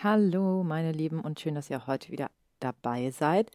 [0.00, 3.50] Hallo, meine Lieben, und schön, dass ihr heute wieder dabei seid.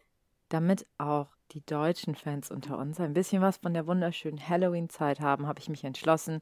[0.50, 5.46] Damit auch die deutschen Fans unter uns ein bisschen was von der wunderschönen Halloween-Zeit haben,
[5.46, 6.40] habe ich mich entschlossen,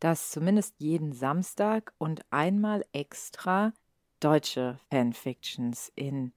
[0.00, 3.74] dass zumindest jeden Samstag und einmal extra
[4.20, 6.32] deutsche Fanfictions in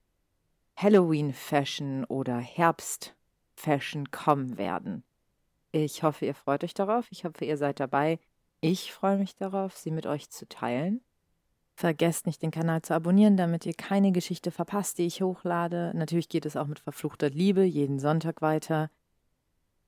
[0.76, 5.06] Halloween-Fashion oder Herbst-Fashion kommen werden.
[5.72, 7.08] Ich hoffe, ihr freut euch darauf.
[7.12, 8.20] Ich hoffe, ihr seid dabei.
[8.60, 11.00] Ich freue mich darauf, sie mit euch zu teilen.
[11.78, 15.92] Vergesst nicht, den Kanal zu abonnieren, damit ihr keine Geschichte verpasst, die ich hochlade.
[15.94, 18.90] Natürlich geht es auch mit verfluchter Liebe jeden Sonntag weiter.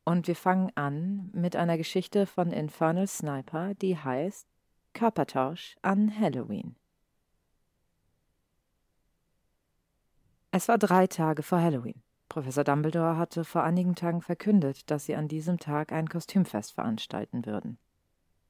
[0.04, 4.48] Und wir fangen an mit einer Geschichte von Infernal Sniper, die heißt
[4.94, 6.76] Körpertausch an Halloween.
[10.52, 12.02] Es war drei Tage vor Halloween.
[12.28, 17.46] Professor Dumbledore hatte vor einigen Tagen verkündet, dass sie an diesem Tag ein Kostümfest veranstalten
[17.46, 17.78] würden.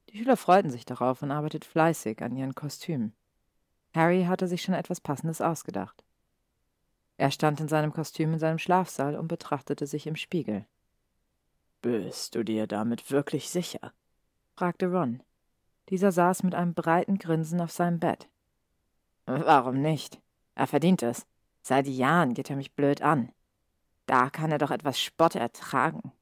[0.10, 3.14] Die Schüler freuten sich darauf und arbeiteten fleißig an ihren Kostümen.
[3.98, 6.04] Harry hatte sich schon etwas Passendes ausgedacht.
[7.18, 10.68] Er stand in seinem Kostüm in seinem Schlafsaal und betrachtete sich im Spiegel.
[11.82, 13.92] Bist du dir damit wirklich sicher?
[14.56, 15.24] fragte Ron.
[15.90, 18.30] Dieser saß mit einem breiten Grinsen auf seinem Bett.
[19.26, 20.22] Warum nicht?
[20.54, 21.26] Er verdient es.
[21.62, 23.32] Seit Jahren geht er mich blöd an.
[24.06, 26.14] Da kann er doch etwas Spott ertragen,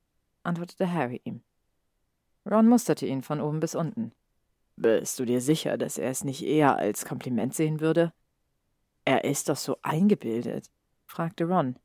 [0.44, 1.42] antwortete Harry ihm.
[2.50, 4.12] Ron musterte ihn von oben bis unten.
[4.78, 8.12] Bist du dir sicher, dass er es nicht eher als Kompliment sehen würde?
[9.06, 10.70] Er ist doch so eingebildet,
[11.06, 11.78] fragte Ron.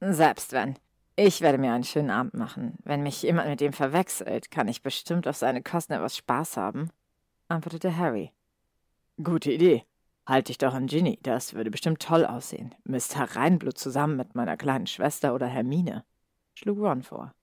[0.00, 0.76] Selbst wenn.
[1.14, 2.78] Ich werde mir einen schönen Abend machen.
[2.84, 6.90] Wenn mich jemand mit ihm verwechselt, kann ich bestimmt auf seine Kosten etwas Spaß haben,
[7.48, 8.32] antwortete Harry.
[9.22, 9.84] Gute Idee.
[10.26, 12.74] Halt dich doch an Ginny, das würde bestimmt toll aussehen.
[12.84, 13.36] Mr.
[13.36, 16.04] Reinblut zusammen mit meiner kleinen Schwester oder Hermine,
[16.54, 17.34] schlug Ron vor.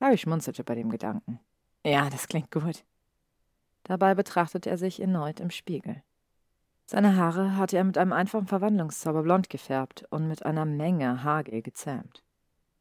[0.00, 1.40] Harry schmunzelte bei dem Gedanken.
[1.84, 2.84] Ja, das klingt gut.
[3.88, 6.02] Dabei betrachtete er sich erneut im Spiegel.
[6.84, 11.62] Seine Haare hatte er mit einem einfachen Verwandlungszauber blond gefärbt und mit einer Menge Haargel
[11.62, 12.22] gezähmt.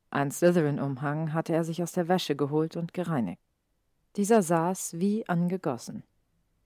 [0.10, 3.42] Ein Slytherin-Umhang hatte er sich aus der Wäsche geholt und gereinigt.
[4.18, 6.04] Dieser saß wie angegossen.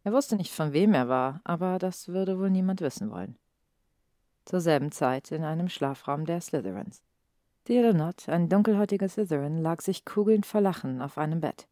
[0.04, 3.38] Er wusste nicht, von wem er war, aber das würde wohl niemand wissen wollen.
[4.46, 7.04] Zur selben Zeit in einem Schlafraum der Slytherins.
[7.66, 11.68] Theodore Nott, ein dunkelhäutiger Slytherin, lag sich kugelnd vor Lachen auf einem Bett.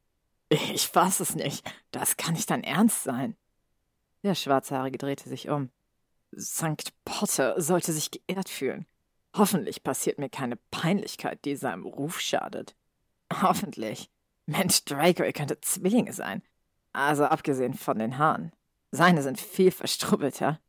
[0.50, 1.72] Ich fass es nicht.
[1.92, 3.36] Das kann nicht dein Ernst sein.
[4.24, 5.70] Der Schwarzhaarige drehte sich um.
[6.38, 6.92] St.
[7.06, 8.86] Potter sollte sich geehrt fühlen.
[9.36, 12.76] Hoffentlich passiert mir keine Peinlichkeit, die seinem Ruf schadet.
[13.42, 14.10] Hoffentlich.
[14.48, 16.42] Mensch, Draco, könnte Zwillinge sein.
[16.92, 18.52] Also abgesehen von den Haaren.
[18.92, 20.60] Seine sind viel verstrubbelter,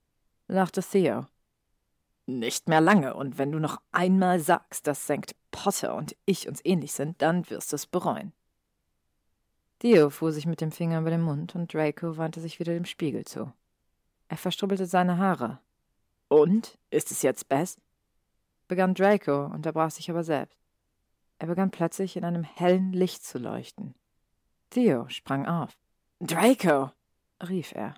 [0.47, 1.27] lachte Theo.
[2.27, 5.35] Nicht mehr lange, und wenn du noch einmal sagst, dass St.
[5.51, 8.35] Potter und ich uns ähnlich sind, dann wirst du es bereuen.
[9.81, 12.85] Theo fuhr sich mit dem Finger über den Mund und Draco wandte sich wieder dem
[12.85, 13.51] Spiegel zu.
[14.29, 15.59] Er verstrubbelte seine Haare.
[16.29, 16.79] Und?
[16.91, 17.81] Ist es jetzt best?
[18.69, 20.61] begann Draco, unterbrach sich aber selbst.
[21.39, 23.95] Er begann plötzlich in einem hellen Licht zu leuchten.
[24.69, 25.77] Theo sprang auf.
[26.21, 26.93] Draco!
[27.43, 27.95] rief er.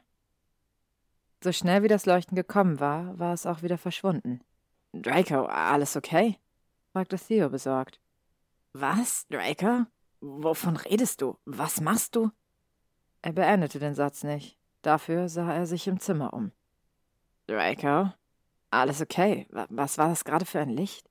[1.42, 4.40] So schnell wie das Leuchten gekommen war, war es auch wieder verschwunden.
[4.92, 6.38] Draco, alles okay?
[6.92, 8.00] fragte Theo besorgt.
[8.72, 9.86] Was, Draco?
[10.24, 11.36] Wovon redest du?
[11.44, 12.30] Was machst du?
[13.22, 14.56] Er beendete den Satz nicht.
[14.80, 16.52] Dafür sah er sich im Zimmer um.
[17.48, 18.12] Draco?
[18.70, 19.48] Alles okay.
[19.50, 21.10] Was war das gerade für ein Licht?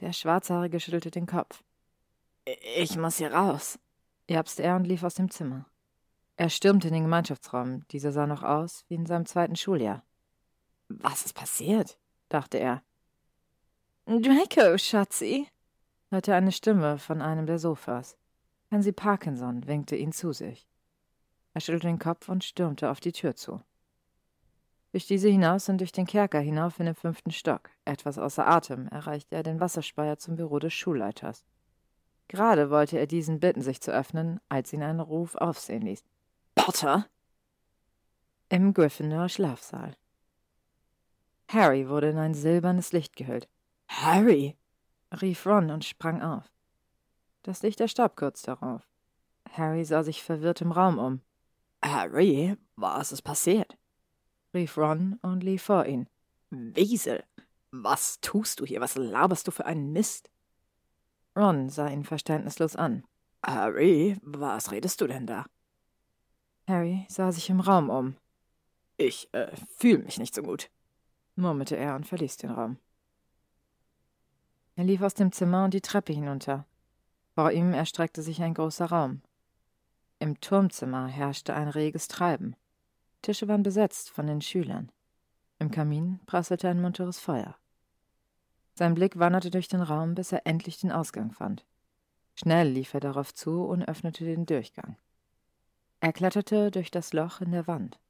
[0.00, 1.62] Der Schwarzhaarige schüttelte den Kopf.
[2.74, 3.78] Ich muss hier raus,
[4.30, 5.66] japste er und lief aus dem Zimmer.
[6.36, 7.86] Er stürmte in den Gemeinschaftsraum.
[7.88, 10.02] Dieser sah noch aus wie in seinem zweiten Schuljahr.
[10.88, 11.98] Was ist passiert?
[12.30, 12.82] dachte er.
[14.06, 15.48] Draco, Schatzi,
[16.10, 18.16] hörte eine Stimme von einem der Sofas.
[18.68, 20.66] Pansy Parkinson winkte ihn zu sich.
[21.54, 23.60] Er schüttelte den Kopf und stürmte auf die Tür zu.
[24.92, 28.88] Durch diese hinaus und durch den Kerker hinauf in den fünften Stock, etwas außer Atem,
[28.88, 31.44] erreichte er den Wasserspeier zum Büro des Schulleiters.
[32.26, 36.04] Gerade wollte er diesen bitten, sich zu öffnen, als ihn ein Ruf aufsehen ließ.
[36.54, 37.06] Potter?
[38.48, 39.96] Im Gryffindor Schlafsaal.
[41.48, 43.48] Harry wurde in ein silbernes Licht gehüllt.
[43.88, 44.56] Harry!
[45.20, 46.50] Rief Ron und sprang auf.
[47.42, 48.86] Das Licht erstarb kurz darauf.
[49.52, 51.20] Harry sah sich verwirrt im Raum um.
[51.82, 53.76] Harry, was ist passiert?
[54.54, 56.08] rief Ron und lief vor ihn.
[56.50, 57.24] Wiesel,
[57.70, 58.80] was tust du hier?
[58.80, 60.30] Was laberst du für einen Mist?
[61.36, 63.04] Ron sah ihn verständnislos an.
[63.44, 65.46] Harry, was redest du denn da?
[66.68, 68.16] Harry sah sich im Raum um.
[68.96, 70.70] Ich äh, fühle mich nicht so gut,
[71.34, 72.78] murmelte er und verließ den Raum.
[74.80, 76.64] Er lief aus dem Zimmer und die Treppe hinunter.
[77.34, 79.20] Vor ihm erstreckte sich ein großer Raum.
[80.18, 82.56] Im Turmzimmer herrschte ein reges Treiben.
[83.20, 84.90] Tische waren besetzt von den Schülern.
[85.58, 87.56] Im Kamin prasselte ein munteres Feuer.
[88.72, 91.66] Sein Blick wanderte durch den Raum, bis er endlich den Ausgang fand.
[92.34, 94.96] Schnell lief er darauf zu und öffnete den Durchgang.
[96.00, 98.00] Er kletterte durch das Loch in der Wand.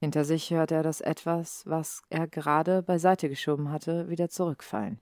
[0.00, 4.98] Hinter sich hörte er das Etwas, was er gerade beiseite geschoben hatte, wieder zurückfallen.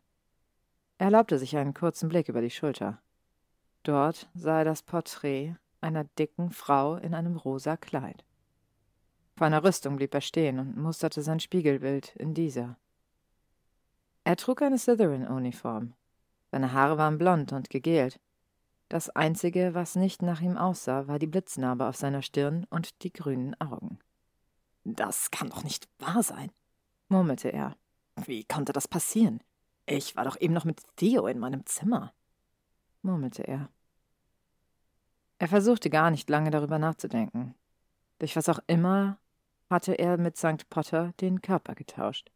[1.00, 3.00] Er erlaubte sich einen kurzen Blick über die Schulter.
[3.84, 8.22] Dort sah er das Porträt einer dicken Frau in einem rosa Kleid.
[9.34, 12.76] Vor einer Rüstung blieb er stehen und musterte sein Spiegelbild in dieser.
[14.24, 15.94] Er trug eine Slytherin-Uniform.
[16.50, 18.20] Seine Haare waren blond und gegelt.
[18.90, 23.12] Das Einzige, was nicht nach ihm aussah, war die Blitznarbe auf seiner Stirn und die
[23.14, 24.00] grünen Augen.
[24.84, 26.52] Das kann doch nicht wahr sein,
[27.08, 27.74] murmelte er.
[28.26, 29.40] Wie konnte das passieren?
[29.90, 32.14] Ich war doch eben noch mit Theo in meinem Zimmer,
[33.02, 33.68] murmelte er.
[35.38, 37.56] Er versuchte gar nicht lange darüber nachzudenken.
[38.20, 39.18] Durch was auch immer
[39.68, 40.70] hatte er mit St.
[40.70, 42.30] Potter den Körper getauscht.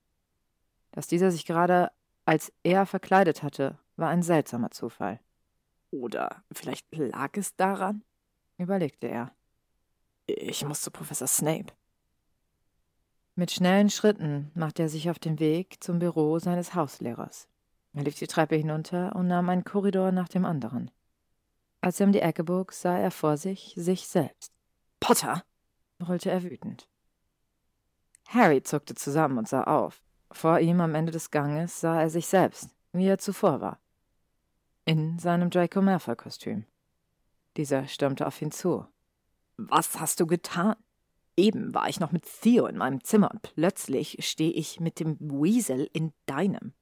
[0.90, 1.92] Dass dieser sich gerade
[2.24, 5.20] als er verkleidet hatte, war ein seltsamer Zufall.
[5.92, 8.02] Oder vielleicht lag es daran?
[8.58, 9.30] überlegte er.
[10.26, 11.72] Ich muss zu Professor Snape.
[13.36, 17.48] Mit schnellen Schritten machte er sich auf den Weg zum Büro seines Hauslehrers.
[17.92, 20.90] Er lief die Treppe hinunter und nahm einen Korridor nach dem anderen.
[21.80, 24.52] Als er um die Ecke bog, sah er vor sich sich selbst.
[25.00, 25.44] Potter!
[25.98, 26.88] brüllte er wütend.
[28.28, 30.00] Harry zuckte zusammen und sah auf.
[30.30, 33.80] Vor ihm am Ende des Ganges sah er sich selbst, wie er zuvor war.
[34.84, 36.66] In seinem Draco Malfoy-Kostüm.
[37.56, 38.86] Dieser stürmte auf ihn zu.
[39.56, 40.76] Was hast du getan?
[41.36, 45.18] Eben war ich noch mit Theo in meinem Zimmer und plötzlich stehe ich mit dem
[45.18, 46.74] Weasel in deinem.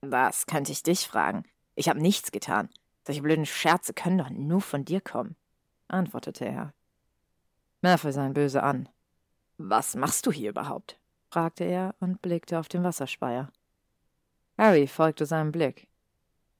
[0.00, 1.44] Das könnte ich dich fragen.
[1.74, 2.68] Ich habe nichts getan.
[3.04, 5.36] Solche blöden Scherze können doch nur von dir kommen,
[5.88, 6.72] antwortete er.
[7.80, 8.88] Malfoy sah ihn böse an.
[9.58, 10.98] Was machst du hier überhaupt?
[11.30, 13.50] fragte er und blickte auf den Wasserspeier.
[14.58, 15.88] Harry folgte seinem Blick.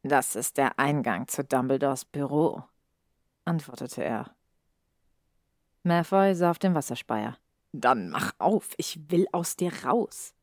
[0.03, 2.65] Das ist der Eingang zu Dumbledores Büro,
[3.45, 4.35] antwortete er.
[5.85, 7.37] Malfoy sah auf den Wasserspeier.
[7.73, 10.35] Dann mach auf, ich will aus dir raus.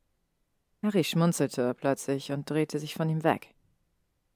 [0.83, 3.53] Harry schmunzelte plötzlich und drehte sich von ihm weg.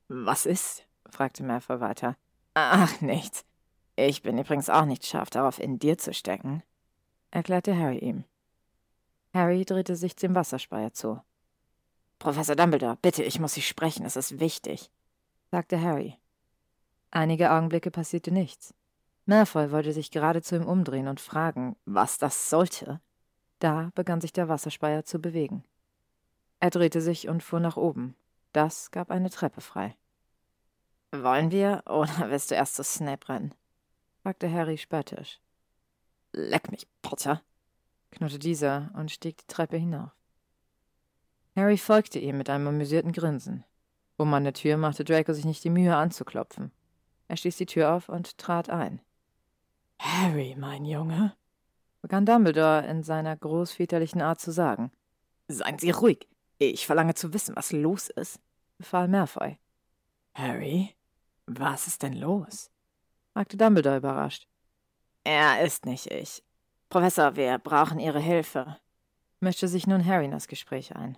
[0.07, 0.85] Was ist?
[1.09, 2.15] fragte Malfoy weiter.
[2.53, 3.45] Ach, nichts.
[3.95, 6.63] Ich bin übrigens auch nicht scharf darauf, in dir zu stecken,
[7.31, 8.23] erklärte Harry ihm.
[9.33, 11.21] Harry drehte sich dem Wasserspeier zu.
[12.19, 14.89] Professor Dumbledore, bitte, ich muss Sie sprechen, es ist wichtig,
[15.51, 16.17] sagte Harry.
[17.11, 18.73] Einige Augenblicke passierte nichts.
[19.25, 22.99] Malfoy wollte sich gerade zu ihm umdrehen und fragen, was das sollte.
[23.59, 25.63] Da begann sich der Wasserspeier zu bewegen.
[26.59, 28.15] Er drehte sich und fuhr nach oben.
[28.51, 29.95] Das gab eine Treppe frei.
[31.11, 33.53] Wollen wir oder willst du erst zu Snape rennen?
[34.21, 35.39] fragte Harry spöttisch.
[36.33, 37.41] Leck mich, Potter,
[38.11, 40.11] knurrte dieser und stieg die Treppe hinauf.
[41.55, 43.63] Harry folgte ihm mit einem amüsierten Grinsen.
[44.17, 46.71] Um an der Tür machte Draco sich nicht die Mühe anzuklopfen.
[47.27, 48.99] Er stieß die Tür auf und trat ein.
[49.99, 51.35] Harry, mein Junge,
[52.01, 54.91] begann Dumbledore in seiner großväterlichen Art zu sagen.
[55.47, 56.27] Seien Sie ruhig.
[56.57, 58.39] Ich verlange zu wissen, was los ist,
[58.77, 59.57] befahl Malfoy.
[60.35, 60.95] Harry,
[61.45, 62.69] was ist denn los?
[63.33, 64.47] fragte Dumbledore überrascht.
[65.23, 66.43] Er ist nicht ich.
[66.89, 68.77] Professor, wir brauchen Ihre Hilfe,
[69.39, 71.17] mischte sich nun Harry in das Gespräch ein.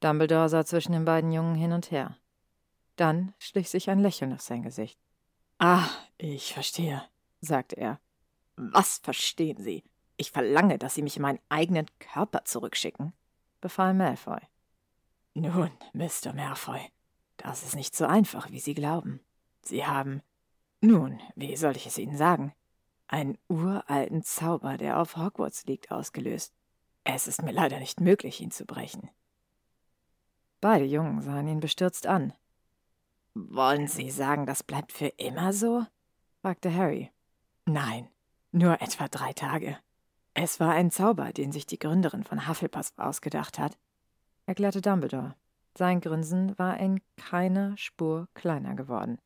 [0.00, 2.16] Dumbledore sah zwischen den beiden Jungen hin und her.
[2.96, 4.98] Dann schlich sich ein Lächeln auf sein Gesicht.
[5.58, 7.02] Ah, ich verstehe,
[7.44, 8.00] sagte er.
[8.56, 9.84] Was verstehen Sie?
[10.16, 13.12] Ich verlange, dass Sie mich in meinen eigenen Körper zurückschicken,
[13.60, 14.40] befahl Malfoy.
[15.34, 16.32] Nun, Mr.
[16.32, 16.80] Malfoy,
[17.36, 19.20] das ist nicht so einfach, wie Sie glauben.
[19.62, 20.22] Sie haben.
[20.80, 22.52] Nun, wie soll ich es Ihnen sagen?
[23.08, 26.54] Einen uralten Zauber, der auf Hogwarts liegt, ausgelöst.
[27.04, 29.10] Es ist mir leider nicht möglich, ihn zu brechen.
[30.60, 32.32] Beide Jungen sahen ihn bestürzt an.
[33.34, 35.84] Wollen Sie sagen, das bleibt für immer so?
[36.40, 37.10] fragte Harry.
[37.66, 38.08] Nein,
[38.52, 39.78] nur etwa drei Tage.
[40.34, 43.78] Es war ein Zauber, den sich die Gründerin von Hufflepuff ausgedacht hat,
[44.46, 45.34] erklärte Dumbledore.
[45.76, 49.18] Sein Grinsen war in keiner Spur kleiner geworden.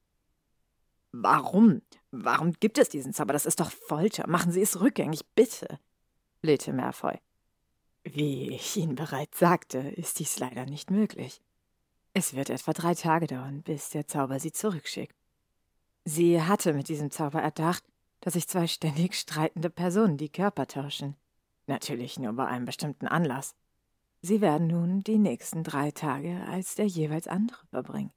[1.13, 1.83] Warum?
[2.11, 3.33] Warum gibt es diesen Zauber?
[3.33, 4.29] Das ist doch Folter.
[4.29, 5.79] Machen Sie es rückgängig, bitte,
[6.41, 7.19] flehte Malfoy.
[8.05, 11.43] Wie ich Ihnen bereits sagte, ist dies leider nicht möglich.
[12.15, 15.17] Es wird etwa drei Tage dauern, bis der Zauber Sie zurückschickt.
[16.05, 17.85] Sie hatte mit diesem Zauber erdacht,
[18.21, 21.17] dass sich zwei ständig streitende Personen die Körper tauschen.
[21.67, 23.55] Natürlich nur bei einem bestimmten Anlass.
[24.21, 28.13] Sie werden nun die nächsten drei Tage als der jeweils andere verbringen.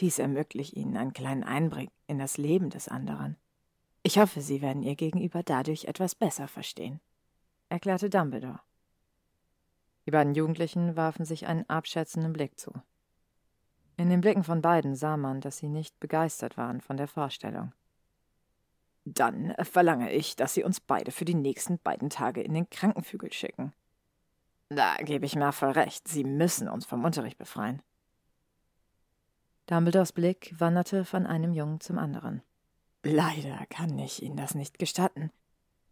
[0.00, 3.36] Dies ermöglicht Ihnen einen kleinen Einblick in das Leben des anderen.
[4.02, 7.00] Ich hoffe, Sie werden Ihr Gegenüber dadurch etwas besser verstehen,
[7.68, 8.60] erklärte Dumbledore.
[10.06, 12.72] Die beiden Jugendlichen warfen sich einen abschätzenden Blick zu.
[13.96, 17.72] In den Blicken von beiden sah man, dass sie nicht begeistert waren von der Vorstellung.
[19.04, 23.32] Dann verlange ich, dass Sie uns beide für die nächsten beiden Tage in den Krankenflügel
[23.32, 23.72] schicken.
[24.68, 26.08] Da gebe ich mir voll recht.
[26.08, 27.82] Sie müssen uns vom Unterricht befreien.
[29.66, 32.42] Dumbledores Blick wanderte von einem Jungen zum anderen.
[33.02, 35.30] Leider kann ich Ihnen das nicht gestatten.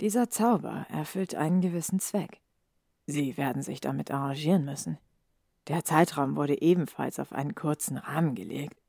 [0.00, 2.40] Dieser Zauber erfüllt einen gewissen Zweck.
[3.06, 4.98] Sie werden sich damit arrangieren müssen.
[5.68, 8.79] Der Zeitraum wurde ebenfalls auf einen kurzen Rahmen gelegt,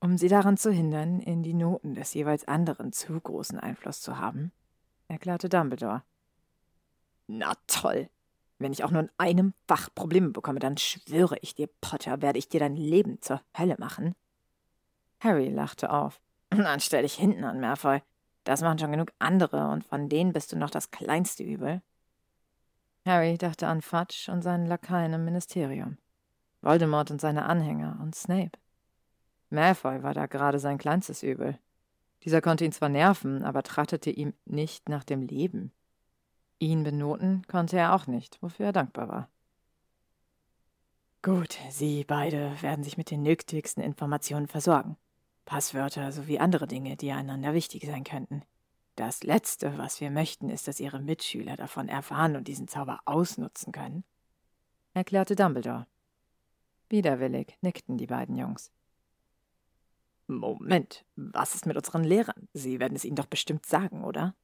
[0.00, 4.18] um sie daran zu hindern, in die Noten des jeweils anderen zu großen Einfluss zu
[4.18, 4.52] haben,
[5.08, 6.02] erklärte Dumbledore.
[7.26, 8.08] Na toll.
[8.58, 12.38] Wenn ich auch nur in einem Fach Probleme bekomme, dann schwöre ich dir, Potter, werde
[12.38, 14.14] ich dir dein Leben zur Hölle machen.
[15.20, 16.20] Harry lachte auf.
[16.50, 18.02] Dann stell dich hinten an, Malfoy.
[18.44, 21.82] Das machen schon genug andere, und von denen bist du noch das kleinste Übel.
[23.06, 25.98] Harry dachte an Fudge und seinen Lakaien im Ministerium.
[26.62, 28.58] Voldemort und seine Anhänger und Snape.
[29.50, 31.58] Malfoy war da gerade sein kleinstes Übel.
[32.24, 35.72] Dieser konnte ihn zwar nerven, aber trachtete ihm nicht nach dem Leben.
[36.58, 39.28] Ihn benoten konnte er auch nicht, wofür er dankbar war.
[41.22, 44.96] Gut, Sie beide werden sich mit den nötigsten Informationen versorgen.
[45.44, 48.42] Passwörter sowie andere Dinge, die einander wichtig sein könnten.
[48.96, 53.72] Das Letzte, was wir möchten, ist, dass Ihre Mitschüler davon erfahren und diesen Zauber ausnutzen
[53.72, 54.04] können,
[54.94, 55.86] erklärte Dumbledore.
[56.88, 58.70] Widerwillig nickten die beiden Jungs.
[60.30, 62.48] Moment, was ist mit unseren Lehrern?
[62.52, 64.34] Sie werden es ihnen doch bestimmt sagen, oder?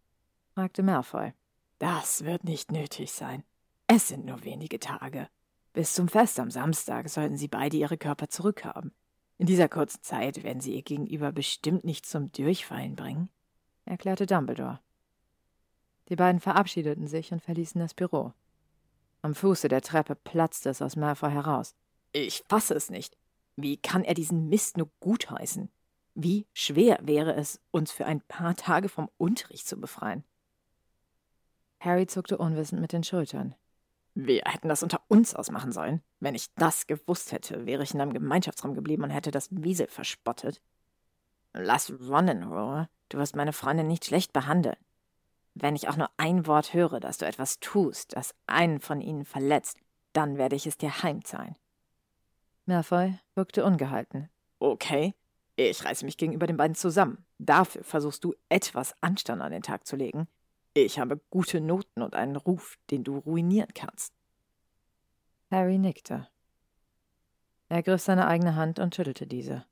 [0.55, 1.33] fragte Malfoy.
[1.78, 3.45] Das wird nicht nötig sein.
[3.87, 5.28] Es sind nur wenige Tage.
[5.73, 8.93] Bis zum Fest am Samstag sollten sie beide ihre Körper zurückhaben.
[9.38, 13.28] In dieser kurzen Zeit werden sie ihr Gegenüber bestimmt nicht zum Durchfallen bringen,
[13.85, 14.81] erklärte Dumbledore.
[16.09, 18.33] Die beiden verabschiedeten sich und verließen das Büro.
[19.23, 21.75] Am Fuße der Treppe platzte es aus Malfoy heraus.
[22.12, 23.16] Ich fasse es nicht.
[23.57, 25.71] Wie kann er diesen Mist nur gutheißen?
[26.18, 30.25] Wie schwer wäre es, uns für ein paar Tage vom Unterricht zu befreien?
[31.78, 33.54] Harry zuckte unwissend mit den Schultern.
[34.14, 36.00] Wir hätten das unter uns ausmachen sollen.
[36.18, 39.88] Wenn ich das gewusst hätte, wäre ich in einem Gemeinschaftsraum geblieben und hätte das Wiesel
[39.88, 40.62] verspottet.
[41.52, 42.88] Lass in Ruhe.
[43.11, 44.78] Du wirst meine Freundin nicht schlecht behandeln.
[45.52, 49.26] Wenn ich auch nur ein Wort höre, dass du etwas tust, das einen von ihnen
[49.26, 49.76] verletzt,
[50.14, 51.56] dann werde ich es dir heimzahlen.
[52.64, 54.30] Malfoy wirkte ungehalten.
[54.58, 55.14] Okay,
[55.57, 57.25] ich reiße mich gegenüber den beiden zusammen.
[57.39, 60.29] Dafür versuchst du etwas Anstand an den Tag zu legen.
[60.75, 64.13] Ich habe gute Noten und einen Ruf, den du ruinieren kannst.
[65.51, 66.29] Harry nickte.
[67.69, 69.65] Er griff seine eigene Hand und schüttelte diese.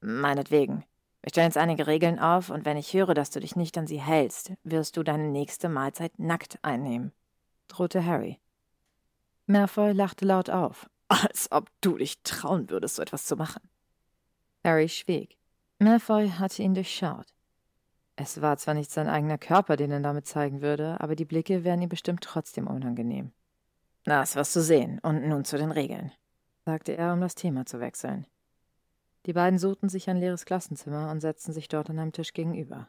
[0.00, 0.84] Meinetwegen.
[1.22, 3.86] Wir stellen jetzt einige Regeln auf, und wenn ich höre, dass du dich nicht an
[3.86, 7.12] sie hältst, wirst du deine nächste Mahlzeit nackt einnehmen,
[7.68, 8.38] drohte Harry.
[9.46, 10.90] Malfoy lachte laut auf.
[11.08, 13.62] Als ob du dich trauen würdest, so etwas zu machen.
[14.64, 15.36] Harry schwieg.
[15.78, 17.26] Malfoy hatte ihn durchschaut.
[18.16, 21.64] Es war zwar nicht sein eigener Körper, den er damit zeigen würde, aber die Blicke
[21.64, 23.32] wären ihm bestimmt trotzdem unangenehm.
[24.04, 25.00] Das wirst du sehen.
[25.00, 26.12] Und nun zu den Regeln,
[26.64, 28.26] sagte er, um das Thema zu wechseln.
[29.26, 32.88] Die beiden suchten sich ein leeres Klassenzimmer und setzten sich dort an einem Tisch gegenüber.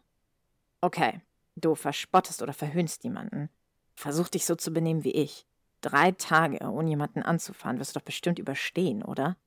[0.82, 1.22] Okay,
[1.56, 3.50] du verspottest oder verhöhnst jemanden.
[3.96, 5.46] Versuch dich so zu benehmen wie ich.
[5.82, 9.38] Drei Tage, ohne jemanden anzufahren, wirst du doch bestimmt überstehen, oder?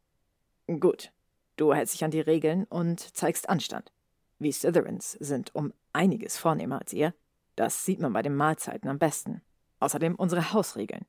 [0.66, 1.12] Gut.
[1.58, 3.90] Du hältst dich an die Regeln und zeigst Anstand.
[4.38, 7.14] Wir Slytherins sind um einiges vornehmer als ihr.
[7.56, 9.42] Das sieht man bei den Mahlzeiten am besten.
[9.80, 11.04] Außerdem unsere Hausregeln.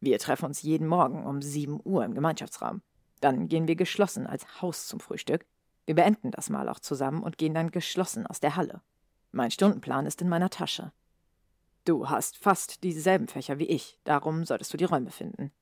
[0.00, 2.82] Wir treffen uns jeden Morgen um 7 Uhr im Gemeinschaftsraum.
[3.20, 5.46] Dann gehen wir geschlossen als Haus zum Frühstück.
[5.86, 8.82] Wir beenden das Mal auch zusammen und gehen dann geschlossen aus der Halle.
[9.30, 10.92] Mein Stundenplan ist in meiner Tasche.
[11.84, 15.52] Du hast fast dieselben Fächer wie ich, darum solltest du die Räume finden.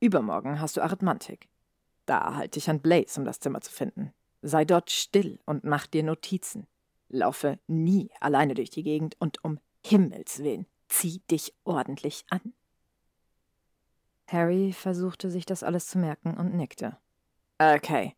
[0.00, 1.48] Übermorgen hast du Arithmantik.
[2.06, 4.12] Da halte ich an Blaze, um das Zimmer zu finden.
[4.42, 6.66] Sei dort still und mach dir Notizen.
[7.08, 12.52] Laufe nie alleine durch die Gegend und um Himmels willen, zieh dich ordentlich an.
[14.28, 16.96] Harry versuchte sich das alles zu merken und nickte.
[17.58, 18.16] Okay.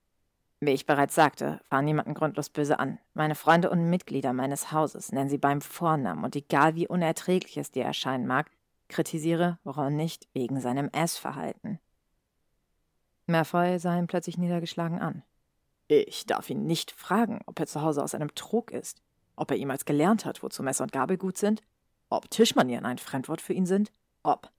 [0.60, 2.98] Wie ich bereits sagte, fahren niemanden grundlos böse an.
[3.14, 7.70] Meine Freunde und Mitglieder meines Hauses nennen sie beim Vornamen und egal wie unerträglich es
[7.70, 8.50] dir erscheinen mag,
[8.88, 11.78] kritisiere Ron nicht wegen seinem Essverhalten.
[13.28, 15.22] Malfoy sah ihn plötzlich niedergeschlagen an.
[15.86, 19.02] Ich darf ihn nicht fragen, ob er zu Hause aus einem Trog ist,
[19.36, 21.62] ob er jemals gelernt hat, wozu Messer und Gabel gut sind,
[22.10, 23.92] ob Tischmanieren ein Fremdwort für ihn sind,
[24.22, 24.50] ob.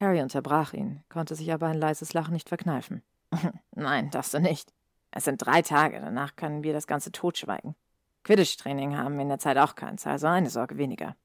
[0.00, 3.02] Harry unterbrach ihn, konnte sich aber ein leises Lachen nicht verkneifen.
[3.74, 4.72] Nein, darfst du nicht.
[5.10, 7.74] Es sind drei Tage, danach können wir das Ganze totschweigen.
[8.24, 11.16] Quidditch-Training haben wir in der Zeit auch keins, also eine Sorge weniger.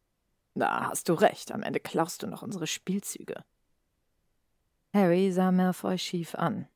[0.56, 3.44] Da hast du recht, am Ende klaust du noch unsere Spielzüge.
[4.94, 6.68] Harry sah Malfoy schief an.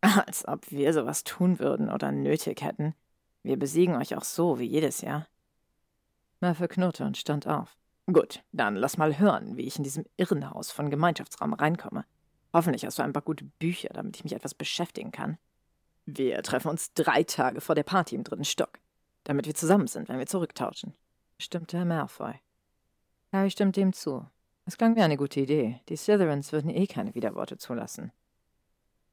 [0.00, 2.94] Als ob wir sowas tun würden oder nötig hätten.
[3.42, 5.26] Wir besiegen euch auch so wie jedes Jahr.
[6.40, 7.76] Malfoy knurrte und stand auf.
[8.06, 12.04] Gut, dann lass mal hören, wie ich in diesem Irrenhaus von Gemeinschaftsraum reinkomme.
[12.52, 15.38] Hoffentlich hast du ein paar gute Bücher, damit ich mich etwas beschäftigen kann.
[16.04, 18.80] Wir treffen uns drei Tage vor der Party im dritten Stock,
[19.24, 20.94] damit wir zusammen sind, wenn wir zurücktauschen,
[21.38, 22.34] stimmte Herr Malfoy.
[23.30, 24.26] Harry stimmte ihm zu.
[24.64, 25.80] Es klang wie eine gute Idee.
[25.88, 28.12] Die Slytherins würden eh keine Widerworte zulassen.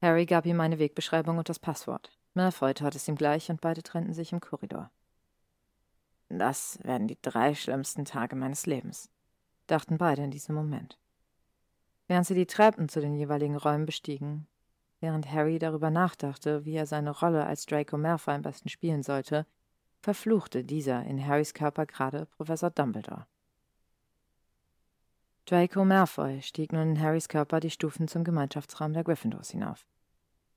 [0.01, 2.11] Harry gab ihm eine Wegbeschreibung und das Passwort.
[2.33, 4.91] Malfoy tat es ihm gleich und beide trennten sich im Korridor.
[6.29, 9.09] Das werden die drei schlimmsten Tage meines Lebens,
[9.65, 10.99] dachten beide in diesem Moment.
[12.07, 14.47] Während sie die Treppen zu den jeweiligen Räumen bestiegen,
[14.99, 19.47] während Harry darüber nachdachte, wie er seine Rolle als Draco Malfoy am besten spielen sollte,
[20.01, 23.25] verfluchte dieser in Harrys Körper gerade Professor Dumbledore.
[25.49, 29.83] Draco Malfoy stieg nun in Harrys Körper die Stufen zum Gemeinschaftsraum der Gryffindors hinauf.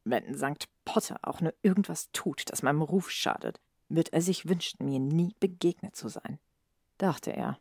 [0.04, 0.68] Wenn St.
[0.84, 3.58] Potter auch nur irgendwas tut, das meinem Ruf schadet,
[3.88, 6.38] wird er sich wünschen, mir nie begegnet zu sein,
[6.98, 7.58] dachte er.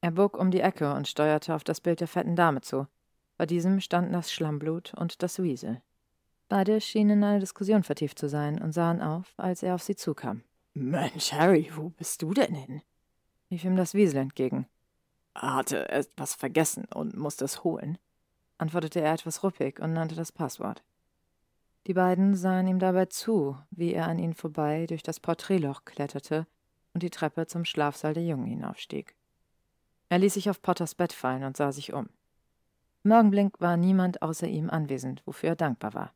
[0.00, 2.86] Er bog um die Ecke und steuerte auf das Bild der fetten Dame zu.
[3.36, 5.82] Bei diesem standen das Schlammblut und das Wiesel.
[6.48, 9.94] Beide schienen in eine Diskussion vertieft zu sein und sahen auf, als er auf sie
[9.94, 10.42] zukam.
[10.72, 12.80] Mensch, Harry, wo bist du denn hin?
[13.50, 14.66] rief ihm das Wiesel entgegen.
[15.34, 17.98] Hatte etwas vergessen und musste es holen,
[18.58, 20.82] antwortete er etwas ruppig und nannte das Passwort.
[21.86, 26.46] Die beiden sahen ihm dabei zu, wie er an ihnen vorbei durch das Porträtloch kletterte
[26.92, 29.14] und die Treppe zum Schlafsaal der Jungen hinaufstieg.
[30.08, 32.08] Er ließ sich auf Potters Bett fallen und sah sich um.
[33.04, 36.12] Im Augenblick war niemand außer ihm anwesend, wofür er dankbar war.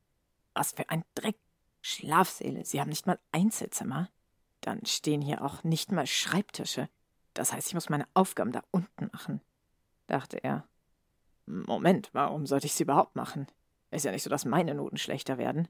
[0.52, 1.36] Was für ein Dreck!
[1.80, 4.08] Schlafsäle, Sie haben nicht mal Einzelzimmer?
[4.62, 6.88] Dann stehen hier auch nicht mal Schreibtische.
[7.34, 9.40] Das heißt, ich muss meine Aufgaben da unten machen,
[10.06, 10.66] dachte er.
[11.46, 13.46] Moment, warum sollte ich sie überhaupt machen?
[13.90, 15.68] Ist ja nicht so, dass meine Noten schlechter werden,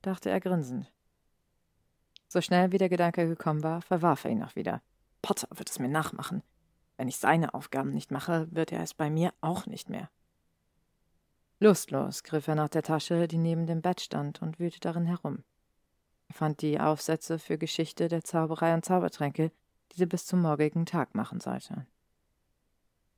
[0.00, 0.90] dachte er grinsend.
[2.28, 4.80] So schnell wie der Gedanke gekommen war, verwarf er ihn auch wieder.
[5.20, 6.42] Potter wird es mir nachmachen.
[6.96, 10.08] Wenn ich seine Aufgaben nicht mache, wird er es bei mir auch nicht mehr.
[11.60, 15.44] Lustlos griff er nach der Tasche, die neben dem Bett stand, und wühlte darin herum.
[16.28, 19.52] Er fand die Aufsätze für Geschichte der Zauberei und Zaubertränke,
[19.92, 21.86] die er bis zum morgigen Tag machen sollte.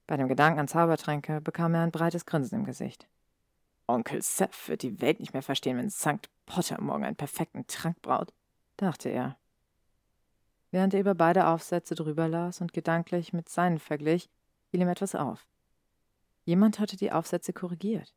[0.07, 3.07] Bei dem Gedanken an Zaubertränke bekam er ein breites Grinsen im Gesicht.
[3.87, 6.29] Onkel Seth wird die Welt nicht mehr verstehen, wenn St.
[6.47, 8.33] Potter morgen einen perfekten Trank braut,
[8.77, 9.37] dachte er.
[10.71, 14.29] Während er über beide Aufsätze drüber las und gedanklich mit seinen verglich,
[14.71, 15.47] fiel ihm etwas auf.
[16.45, 18.15] Jemand hatte die Aufsätze korrigiert.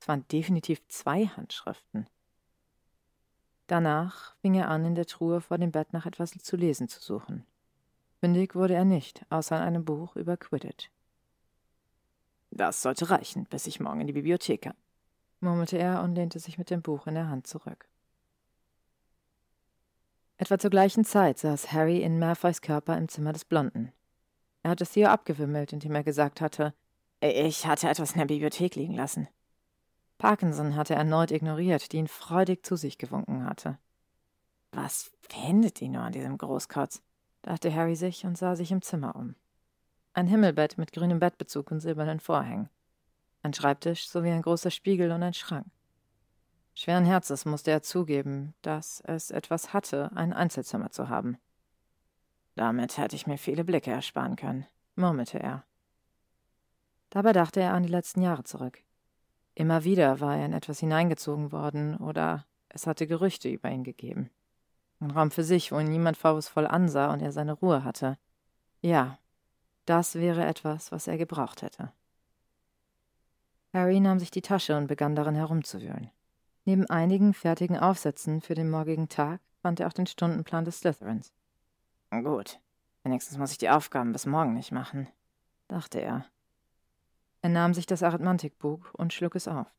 [0.00, 2.08] Es waren definitiv zwei Handschriften.
[3.66, 7.00] Danach fing er an, in der Truhe vor dem Bett nach etwas zu lesen zu
[7.00, 7.46] suchen.
[8.20, 10.90] Fündig wurde er nicht, außer in einem Buch über Quidditch.
[12.50, 14.74] Das sollte reichen, bis ich morgen in die Bibliothek kann,
[15.40, 17.88] murmelte er und lehnte sich mit dem Buch in der Hand zurück.
[20.36, 23.92] Etwa zur gleichen Zeit saß Harry in Malfoys Körper im Zimmer des Blonden.
[24.62, 26.74] Er hatte Theo abgewimmelt, indem er gesagt hatte,
[27.20, 29.28] ich hatte etwas in der Bibliothek liegen lassen.
[30.18, 33.78] Parkinson hatte erneut ignoriert, die ihn freudig zu sich gewunken hatte.
[34.72, 37.02] Was findet die nur an diesem Großkotz?
[37.42, 39.34] Dachte Harry sich und sah sich im Zimmer um.
[40.12, 42.68] Ein Himmelbett mit grünem Bettbezug und silbernen Vorhängen.
[43.42, 45.66] Ein Schreibtisch sowie ein großer Spiegel und ein Schrank.
[46.74, 51.38] Schweren Herzens musste er zugeben, dass es etwas hatte, ein Einzelzimmer zu haben.
[52.54, 55.64] Damit hätte ich mir viele Blicke ersparen können, murmelte er.
[57.10, 58.82] Dabei dachte er an die letzten Jahre zurück.
[59.54, 64.30] Immer wieder war er in etwas hineingezogen worden oder es hatte Gerüchte über ihn gegeben.
[65.00, 68.18] Ein Raum für sich, wo ihn niemand vorwurfsvoll ansah und er seine Ruhe hatte.
[68.82, 69.18] Ja,
[69.86, 71.92] das wäre etwas, was er gebraucht hätte.
[73.72, 76.10] Harry nahm sich die Tasche und begann darin herumzuwühlen.
[76.64, 81.32] Neben einigen fertigen Aufsätzen für den morgigen Tag fand er auch den Stundenplan des Slytherins.
[82.10, 82.60] Gut,
[83.02, 85.08] wenigstens muss ich die Aufgaben bis morgen nicht machen,
[85.68, 86.26] dachte er.
[87.42, 89.72] Er nahm sich das Arithmantikbuch und schlug es auf.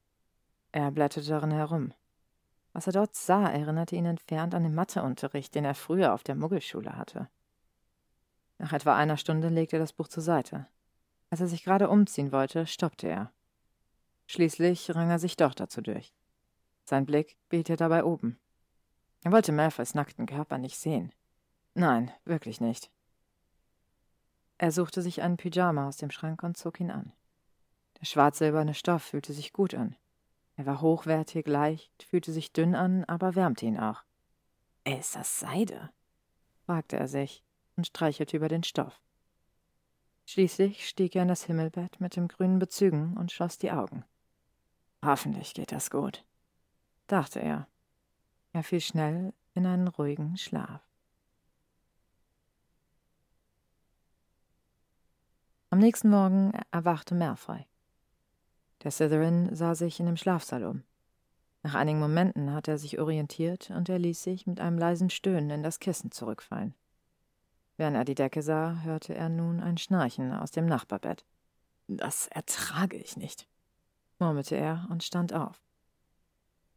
[0.71, 1.93] Er blätterte darin herum.
[2.73, 6.35] Was er dort sah, erinnerte ihn entfernt an den Matheunterricht, den er früher auf der
[6.35, 7.29] Muggelschule hatte.
[8.57, 10.67] Nach etwa einer Stunde legte er das Buch zur Seite.
[11.29, 13.31] Als er sich gerade umziehen wollte, stoppte er.
[14.27, 16.13] Schließlich rang er sich doch dazu durch.
[16.85, 18.39] Sein Blick er dabei oben.
[19.23, 21.13] Er wollte Malfoys nackten Körper nicht sehen.
[21.73, 22.91] Nein, wirklich nicht.
[24.57, 27.13] Er suchte sich einen Pyjama aus dem Schrank und zog ihn an.
[27.99, 29.95] Der schwarz-silberne Stoff fühlte sich gut an.
[30.55, 34.03] Er war hochwertig, leicht, fühlte sich dünn an, aber wärmte ihn auch.
[34.83, 35.89] Ist das Seide?
[36.65, 37.43] fragte er sich
[37.75, 39.01] und streichelte über den Stoff.
[40.25, 44.05] Schließlich stieg er in das Himmelbett mit den grünen Bezügen und schloss die Augen.
[45.03, 46.23] Hoffentlich geht das gut,
[47.07, 47.67] dachte er.
[48.53, 50.81] Er fiel schnell in einen ruhigen Schlaf.
[55.69, 57.65] Am nächsten Morgen erwachte Malfoy.
[58.83, 60.83] Der Slytherin sah sich in dem Schlafsaal um.
[61.63, 65.51] Nach einigen Momenten hatte er sich orientiert und er ließ sich mit einem leisen Stöhnen
[65.51, 66.73] in das Kissen zurückfallen.
[67.77, 71.25] Während er die Decke sah, hörte er nun ein Schnarchen aus dem Nachbarbett.
[71.87, 73.47] Das ertrage ich nicht,
[74.17, 75.61] murmelte er und stand auf.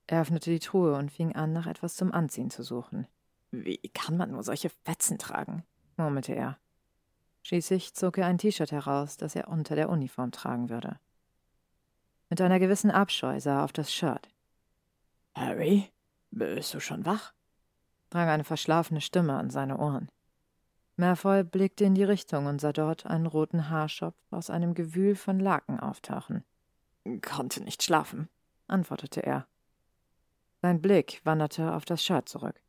[0.07, 3.07] Er öffnete die Truhe und fing an, nach etwas zum Anziehen zu suchen.
[3.51, 5.63] Wie kann man nur solche Fetzen tragen?
[5.97, 6.59] murmelte er.
[7.43, 10.99] Schließlich zog er ein T-Shirt heraus, das er unter der Uniform tragen würde.
[12.31, 14.29] Mit einer gewissen Abscheu sah er auf das Shirt.
[15.35, 15.91] Harry,
[16.31, 17.33] bist du schon wach?
[18.11, 20.09] drang eine verschlafene Stimme an seine Ohren.
[20.97, 25.41] Malfoy blickte in die Richtung und sah dort einen roten Haarschopf aus einem Gewühl von
[25.41, 26.45] Laken auftauchen.
[27.23, 28.29] Konnte nicht schlafen,
[28.69, 29.47] antwortete er.
[30.63, 32.61] Sein Blick wanderte auf das Shirt zurück.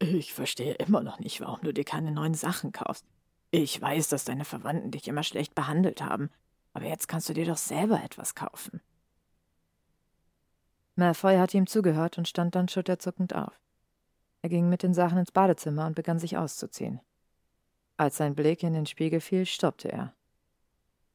[0.00, 3.06] Ich verstehe immer noch nicht, warum du dir keine neuen Sachen kaufst.
[3.52, 6.30] Ich weiß, dass deine Verwandten dich immer schlecht behandelt haben,
[6.74, 8.82] aber jetzt kannst du dir doch selber etwas kaufen.
[10.96, 13.58] Malfoy hatte ihm zugehört und stand dann schulterzuckend auf.
[14.42, 17.00] Er ging mit den Sachen ins Badezimmer und begann sich auszuziehen.
[17.96, 20.12] Als sein Blick in den Spiegel fiel, stoppte er.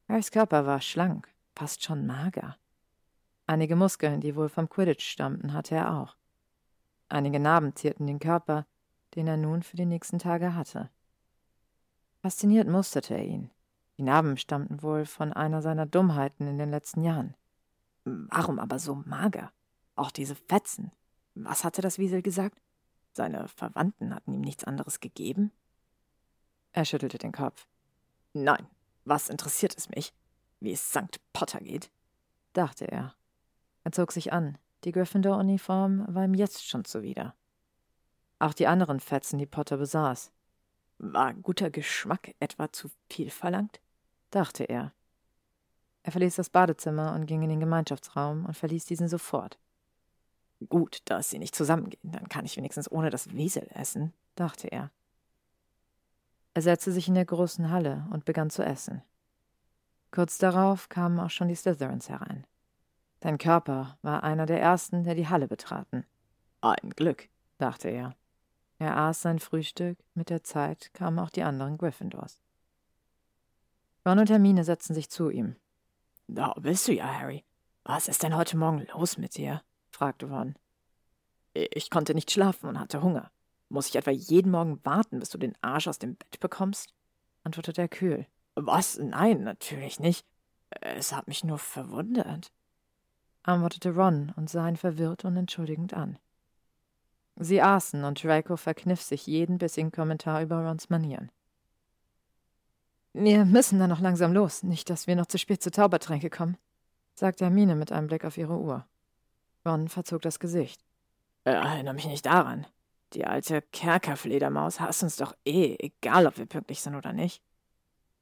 [0.07, 2.57] Harrys Körper war schlank, fast schon mager.
[3.45, 6.15] Einige Muskeln, die wohl vom Quidditch stammten, hatte er auch.
[7.09, 8.65] Einige Narben zierten den Körper,
[9.15, 10.89] den er nun für die nächsten Tage hatte.
[12.21, 13.49] Fasziniert musterte er ihn.
[13.99, 17.35] Die Narben stammten wohl von einer seiner Dummheiten in den letzten Jahren.
[18.05, 19.51] Warum aber so mager?
[19.97, 20.93] Auch diese Fetzen.
[21.35, 22.61] Was hatte das Wiesel gesagt?
[23.11, 25.51] Seine Verwandten hatten ihm nichts anderes gegeben?
[26.71, 27.67] Er schüttelte den Kopf.
[28.31, 28.67] Nein,
[29.03, 30.13] was interessiert es mich,
[30.61, 31.19] wie es St.
[31.33, 31.91] Potter geht?
[32.53, 33.15] dachte er.
[33.83, 34.57] Er zog sich an.
[34.85, 37.35] Die Gryffindor-Uniform war ihm jetzt schon zuwider.
[38.39, 40.31] Auch die anderen Fetzen, die Potter besaß.
[40.99, 43.81] War guter Geschmack etwa zu viel verlangt?
[44.31, 44.93] Dachte er.
[46.03, 49.59] Er verließ das Badezimmer und ging in den Gemeinschaftsraum und verließ diesen sofort.
[50.67, 54.91] Gut, dass sie nicht zusammengehen, dann kann ich wenigstens ohne das Wiesel essen, dachte er.
[56.53, 59.01] Er setzte sich in der großen Halle und begann zu essen.
[60.11, 62.45] Kurz darauf kamen auch schon die Slytherins herein.
[63.21, 66.05] Sein Körper war einer der ersten, der die Halle betraten.
[66.61, 68.15] Ein Glück, dachte er.
[68.79, 72.41] Er aß sein Frühstück, mit der Zeit kamen auch die anderen Gryffindors.
[74.05, 75.55] Ron und Hermine setzten sich zu ihm.
[76.27, 77.43] Da bist du ja, Harry.
[77.83, 79.61] Was ist denn heute Morgen los mit dir?
[79.91, 80.55] fragte Ron.
[81.53, 83.31] Ich konnte nicht schlafen und hatte Hunger.
[83.69, 86.93] Muss ich etwa jeden Morgen warten, bis du den Arsch aus dem Bett bekommst?
[87.43, 88.27] antwortete er kühl.
[88.55, 88.97] Was?
[88.97, 90.25] Nein, natürlich nicht.
[90.69, 92.51] Es hat mich nur verwundert
[93.43, 96.17] antwortete Ron und sah ihn verwirrt und entschuldigend an.
[97.35, 101.31] Sie aßen und Draco verkniff sich jeden bissigen Kommentar über Rons Manieren.
[103.13, 106.57] Wir müssen dann noch langsam los, nicht, dass wir noch zu spät zu Zaubertränke kommen,
[107.15, 108.85] sagte Hermine mit einem Blick auf ihre Uhr.
[109.65, 110.83] Ron verzog das Gesicht.
[111.43, 112.67] Erinnere mich nicht daran.
[113.13, 117.41] Die alte Kerkerfledermaus hasst uns doch eh, egal ob wir pünktlich sind oder nicht.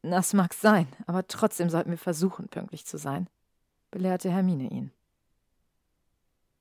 [0.01, 3.29] Das mag sein, aber trotzdem sollten wir versuchen, pünktlich zu sein,
[3.91, 4.91] belehrte Hermine ihn.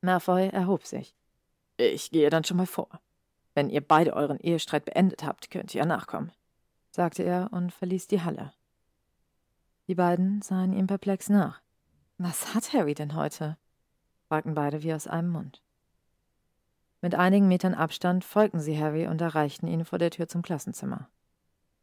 [0.01, 1.15] Malfoy erhob sich.
[1.77, 2.89] Ich gehe dann schon mal vor.
[3.55, 6.33] Wenn ihr beide euren Ehestreit beendet habt, könnt ihr nachkommen,
[6.97, 8.53] sagte er und verließ die Halle.
[9.87, 11.61] Die beiden sahen ihm perplex nach.
[12.19, 13.57] Was hat Harry denn heute?
[14.29, 15.63] fragten beide wie aus einem Mund.
[17.03, 21.09] Mit einigen Metern Abstand folgten sie Harry und erreichten ihn vor der Tür zum Klassenzimmer.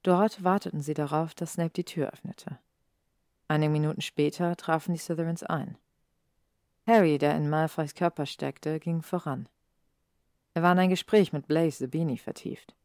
[0.02, 2.58] Dort warteten sie darauf, dass Snape die Tür öffnete.
[3.48, 5.78] Einige Minuten später trafen die Slytherins ein.
[6.88, 9.48] Harry, der in Malfoys Körper steckte, ging voran.
[10.56, 12.76] Er war in ein Gespräch mit Blaze Sabini vertieft.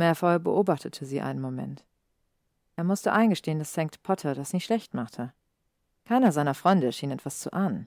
[0.00, 1.84] Malfoy beobachtete sie einen Moment.
[2.74, 4.02] Er musste eingestehen, dass St.
[4.02, 5.34] Potter das nicht schlecht machte.
[6.06, 7.86] Keiner seiner Freunde schien etwas zu ahnen.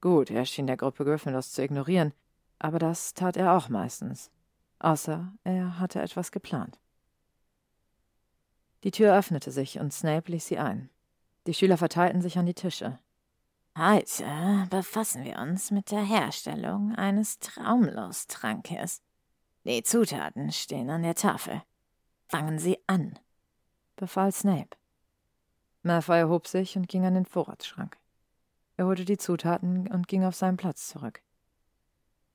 [0.00, 2.14] Gut, er schien der Gruppe Gryffindors zu ignorieren,
[2.58, 4.30] aber das tat er auch meistens.
[4.78, 6.80] Außer er hatte etwas geplant.
[8.82, 10.88] Die Tür öffnete sich und Snape ließ sie ein.
[11.46, 12.98] Die Schüler verteilten sich an die Tische.
[13.76, 14.24] Heute
[14.70, 19.02] befassen wir uns mit der Herstellung eines Traumlostrankes.
[19.64, 21.62] Die Zutaten stehen an der Tafel.
[22.28, 23.18] Fangen Sie an,
[23.96, 24.76] befahl Snape.
[25.82, 27.98] Malfoy erhob sich und ging an den Vorratsschrank.
[28.78, 31.20] Er holte die Zutaten und ging auf seinen Platz zurück.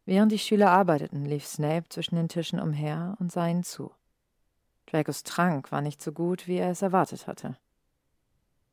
[0.06, 3.92] Während die Schüler arbeiteten, lief Snape zwischen den Tischen umher und sah ihnen zu.
[4.86, 7.58] Dracos Trank war nicht so gut, wie er es erwartet hatte.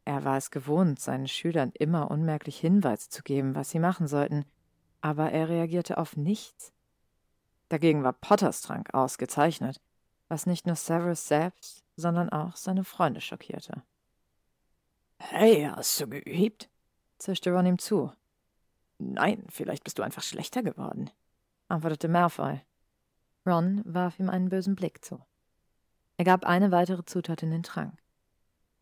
[0.05, 4.45] Er war es gewohnt, seinen Schülern immer unmerklich Hinweise zu geben, was sie machen sollten,
[5.01, 6.75] aber er reagierte auf nichts.
[7.73, 9.81] Dagegen war Potters Trank ausgezeichnet,
[10.29, 13.83] was nicht nur Severus selbst, sondern auch seine Freunde schockierte.
[15.17, 16.69] Hey, hast du geübt?
[17.17, 18.13] zischte Ron ihm zu.
[18.99, 21.09] Nein, vielleicht bist du einfach schlechter geworden,
[21.69, 22.61] antwortete Malfoy.
[23.47, 25.25] Ron warf ihm einen bösen Blick zu.
[26.19, 27.99] Er gab eine weitere Zutat in den Trank.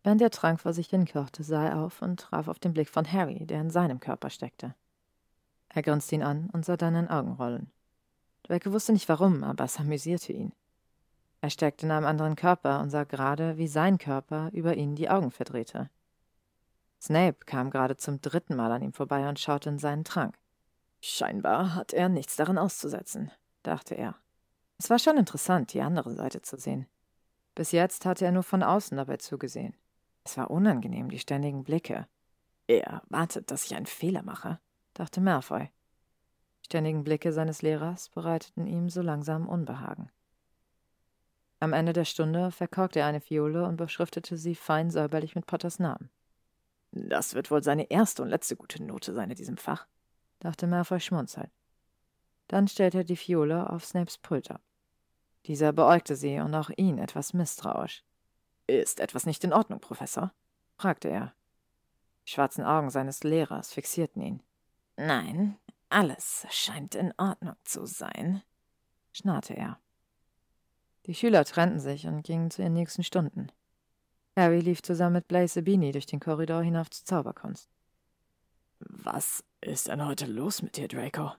[0.03, 3.07] Während der Trank vor sich hinkochte, sah er auf und traf auf den Blick von
[3.12, 4.74] Harry, der in seinem Körper steckte.
[5.68, 7.70] Er grinste ihn an und sah dann in Augen rollen.
[8.51, 10.53] Draco wusste nicht warum, aber es amüsierte ihn.
[11.41, 15.09] Er steckte in einem anderen Körper und sah gerade, wie sein Körper über ihn die
[15.09, 15.89] Augen verdrehte.
[17.01, 20.37] Snape kam gerade zum dritten Mal an ihm vorbei und schaute in seinen Trank.
[21.01, 23.31] Scheinbar hat er nichts daran auszusetzen,
[23.63, 24.17] dachte er.
[24.79, 26.89] Es war schon interessant, die andere Seite zu sehen.
[27.55, 29.77] Bis jetzt hatte er nur von außen dabei zugesehen.
[30.25, 32.09] Es war unangenehm, die ständigen Blicke.
[32.67, 34.59] Er wartet, dass ich einen Fehler mache,
[34.95, 35.71] dachte Malfoy.
[36.71, 40.09] Ständigen Blicke seines Lehrers bereiteten ihm so langsam Unbehagen.
[41.59, 45.81] Am Ende der Stunde verkorkte er eine Fiole und beschriftete sie fein säuberlich mit Potters
[45.81, 46.11] Namen.
[46.93, 49.89] Das wird wohl seine erste und letzte gute Note sein in diesem Fach,
[50.39, 51.51] dachte Malfoy schmunzelnd.
[52.47, 54.63] Dann stellte er die Fiole auf Snapes Pult ab.
[55.47, 58.05] Dieser beäugte sie und auch ihn etwas misstrauisch.
[58.69, 60.33] Ist etwas nicht in Ordnung, Professor?
[60.77, 61.35] fragte er.
[62.29, 64.43] Die schwarzen Augen seines Lehrers fixierten ihn.
[64.97, 65.59] Nein,
[65.90, 68.42] alles scheint in Ordnung zu sein,
[69.12, 69.79] schnarrte er.
[71.07, 73.50] Die Schüler trennten sich und gingen zu ihren nächsten Stunden.
[74.37, 77.68] Harry lief zusammen mit Blaise Sabini durch den Korridor hinauf zur Zauberkunst.
[78.79, 81.33] Was ist denn heute los mit dir, Draco?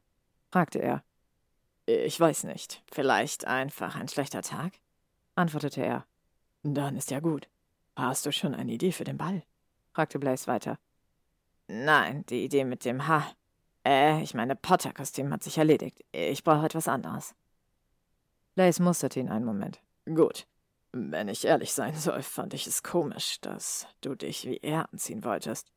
[0.51, 1.03] fragte er.
[1.85, 2.83] Ich weiß nicht.
[2.91, 4.73] Vielleicht einfach ein schlechter Tag?
[5.35, 6.05] antwortete er.
[6.63, 7.47] Dann ist ja gut.
[7.95, 9.43] Hast du schon eine Idee für den Ball?
[9.93, 10.77] fragte Blaze weiter.
[11.67, 13.35] Nein, die Idee mit dem Haar.
[13.85, 16.03] Äh, ich meine, Potter-Kostüm hat sich erledigt.
[16.11, 17.35] Ich brauche etwas anderes.
[18.55, 19.81] Blaze musterte ihn einen Moment.
[20.05, 20.47] Gut.
[20.93, 25.23] Wenn ich ehrlich sein soll, fand ich es komisch, dass du dich wie er anziehen
[25.23, 25.71] wolltest.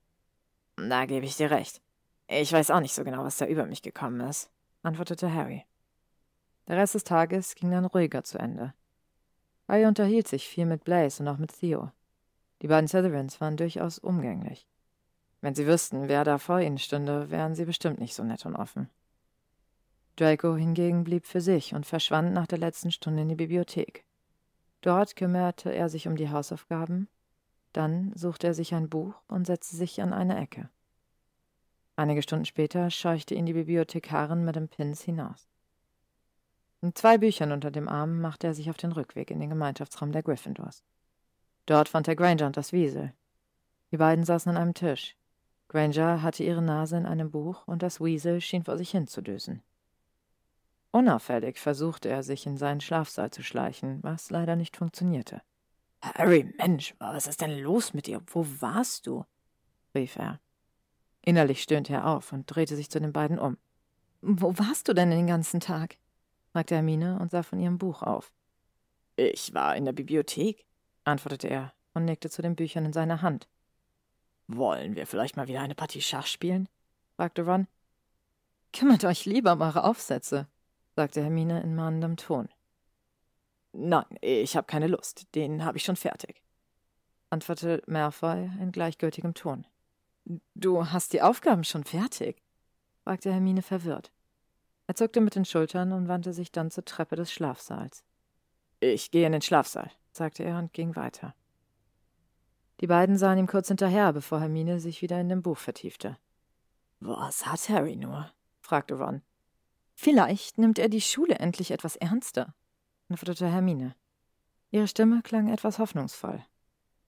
[0.76, 1.80] Da gebe ich dir recht.
[2.26, 4.50] Ich weiß auch nicht so genau, was da über mich gekommen ist,
[4.82, 5.64] antwortete Harry.
[6.66, 8.74] Der Rest des Tages ging dann ruhiger zu Ende.
[9.68, 11.90] Harry unterhielt sich viel mit Blaze und auch mit Theo.
[12.62, 14.66] Die beiden Slytherins waren durchaus umgänglich.
[15.44, 18.56] Wenn sie wüssten, wer da vor ihnen stünde, wären sie bestimmt nicht so nett und
[18.56, 18.88] offen.
[20.16, 24.06] Draco hingegen blieb für sich und verschwand nach der letzten Stunde in die Bibliothek.
[24.80, 27.08] Dort kümmerte er sich um die Hausaufgaben,
[27.74, 30.70] dann suchte er sich ein Buch und setzte sich an eine Ecke.
[31.94, 35.50] Einige Stunden später scheuchte ihn die Bibliothekarin mit dem Pins hinaus.
[36.80, 40.10] Mit zwei Büchern unter dem Arm machte er sich auf den Rückweg in den Gemeinschaftsraum
[40.10, 40.82] der Gryffindors.
[41.66, 43.12] Dort fand er Granger und das Wiesel.
[43.92, 45.18] Die beiden saßen an einem Tisch.
[45.74, 49.60] Granger hatte ihre Nase in einem Buch und das Wiesel schien vor sich hinzudösen.
[50.92, 55.42] Unauffällig versuchte er, sich in seinen Schlafsaal zu schleichen, was leider nicht funktionierte.
[56.00, 58.22] Harry, Mensch, was ist denn los mit dir?
[58.28, 59.24] Wo warst du?
[59.96, 60.38] rief er.
[61.22, 63.58] Innerlich stöhnte er auf und drehte sich zu den beiden um.
[64.22, 65.96] Wo warst du denn den ganzen Tag?
[66.52, 68.32] fragte Hermine und sah von ihrem Buch auf.
[69.16, 70.66] Ich war in der Bibliothek,
[71.02, 73.48] antwortete er und nickte zu den Büchern in seiner Hand.
[74.46, 76.68] Wollen wir vielleicht mal wieder eine Partie Schach spielen?
[77.16, 77.66] fragte Ron.
[78.72, 80.48] Kümmert euch lieber um eure Aufsätze,
[80.96, 82.48] sagte Hermine in mahnendem Ton.
[83.72, 85.34] Nein, ich habe keine Lust.
[85.34, 86.42] Den habe ich schon fertig,
[87.30, 89.66] antwortete Malfoy in gleichgültigem Ton.
[90.54, 92.42] Du hast die Aufgaben schon fertig?
[93.02, 94.12] fragte Hermine verwirrt.
[94.86, 98.04] Er zuckte mit den Schultern und wandte sich dann zur Treppe des Schlafsaals.
[98.80, 101.34] Ich gehe in den Schlafsaal, sagte er und ging weiter.
[102.84, 106.18] Die beiden sahen ihm kurz hinterher, bevor Hermine sich wieder in dem Buch vertiefte.
[107.00, 108.30] Was hat Harry nur?
[108.60, 109.22] fragte Ron.
[109.94, 112.54] Vielleicht nimmt er die Schule endlich etwas ernster,
[113.08, 113.96] antwortete Hermine.
[114.70, 116.44] Ihre Stimme klang etwas hoffnungsvoll.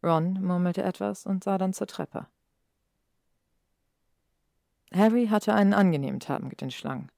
[0.02, 2.26] Ron murmelte etwas und sah dann zur Treppe.
[4.94, 7.12] Harry hatte einen angenehmen Tag mit den Schlangen.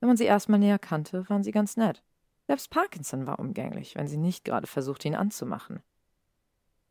[0.00, 2.02] Wenn man sie erstmal näher kannte, waren sie ganz nett.
[2.46, 5.82] Selbst Parkinson war umgänglich, wenn sie nicht gerade versuchte, ihn anzumachen.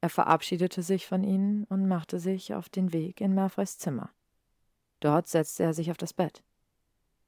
[0.01, 4.09] Er verabschiedete sich von ihnen und machte sich auf den Weg in Malfoys Zimmer.
[4.99, 6.43] Dort setzte er sich auf das Bett.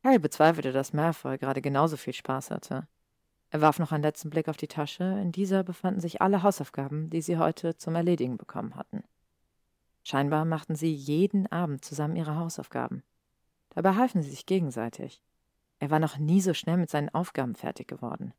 [0.03, 2.87] Harry bezweifelte, dass Malfoy gerade genauso viel Spaß hatte.
[3.51, 5.03] Er warf noch einen letzten Blick auf die Tasche.
[5.03, 9.03] In dieser befanden sich alle Hausaufgaben, die sie heute zum Erledigen bekommen hatten.
[10.03, 13.03] Scheinbar machten sie jeden Abend zusammen ihre Hausaufgaben.
[13.69, 15.21] Dabei halfen sie sich gegenseitig.
[15.79, 18.33] Er war noch nie so schnell mit seinen Aufgaben fertig geworden.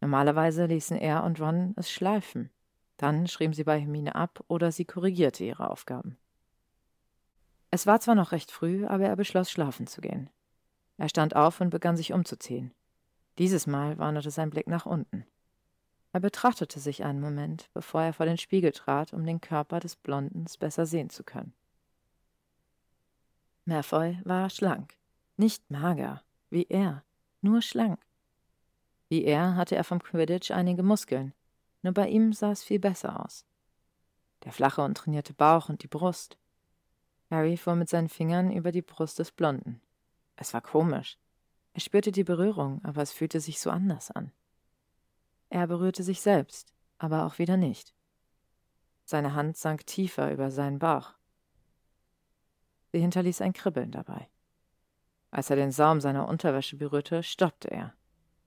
[0.00, 2.50] Normalerweise ließen er und Ron es schleifen.
[2.96, 6.16] Dann schrieben sie bei Hermine ab oder sie korrigierte ihre Aufgaben.
[7.70, 10.30] Es war zwar noch recht früh, aber er beschloss, schlafen zu gehen.
[10.96, 12.72] Er stand auf und begann sich umzuziehen.
[13.38, 15.26] Dieses Mal wanderte sein Blick nach unten.
[16.12, 19.96] Er betrachtete sich einen Moment, bevor er vor den Spiegel trat, um den Körper des
[19.96, 21.52] Blondens besser sehen zu können.
[23.64, 24.94] Malfoy war schlank,
[25.36, 27.02] nicht mager, wie er,
[27.40, 27.98] nur schlank.
[29.08, 31.34] Wie er hatte er vom Quidditch einige Muskeln,
[31.84, 33.44] nur bei ihm sah es viel besser aus.
[34.42, 36.38] Der flache und trainierte Bauch und die Brust.
[37.30, 39.82] Harry fuhr mit seinen Fingern über die Brust des Blonden.
[40.36, 41.18] Es war komisch.
[41.74, 44.32] Er spürte die Berührung, aber es fühlte sich so anders an.
[45.50, 47.94] Er berührte sich selbst, aber auch wieder nicht.
[49.04, 51.12] Seine Hand sank tiefer über seinen Bauch.
[52.92, 54.30] Sie hinterließ ein Kribbeln dabei.
[55.30, 57.92] Als er den Saum seiner Unterwäsche berührte, stoppte er.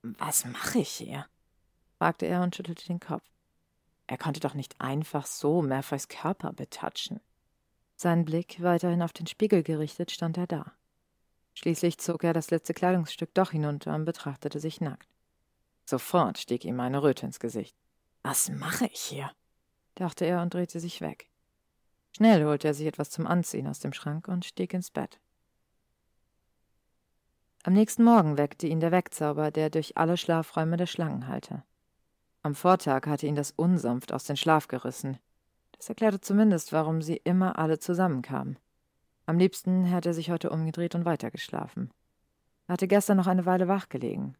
[0.02, 1.26] Was mache ich hier?
[1.98, 3.24] Fragte er und schüttelte den Kopf.
[4.06, 7.20] Er konnte doch nicht einfach so Malfoys Körper betatschen.
[7.96, 10.72] Sein Blick weiterhin auf den Spiegel gerichtet, stand er da.
[11.54, 15.08] Schließlich zog er das letzte Kleidungsstück doch hinunter und betrachtete sich nackt.
[15.84, 17.76] Sofort stieg ihm eine Röte ins Gesicht.
[18.22, 19.30] Was mache ich hier?
[19.96, 21.28] dachte er und drehte sich weg.
[22.16, 25.18] Schnell holte er sich etwas zum Anziehen aus dem Schrank und stieg ins Bett.
[27.64, 31.64] Am nächsten Morgen weckte ihn der Wegzauber, der durch alle Schlafräume der Schlangen hallte.
[32.42, 35.18] Am Vortag hatte ihn das unsanft aus dem Schlaf gerissen.
[35.72, 38.58] Das erklärte zumindest, warum sie immer alle zusammenkamen.
[39.26, 41.92] Am liebsten hätte er sich heute umgedreht und weitergeschlafen.
[42.66, 44.36] Er hatte gestern noch eine Weile wach gelegen.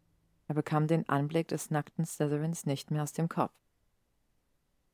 [0.46, 3.52] Er bekam den Anblick des nackten Slytherins nicht mehr aus dem Kopf.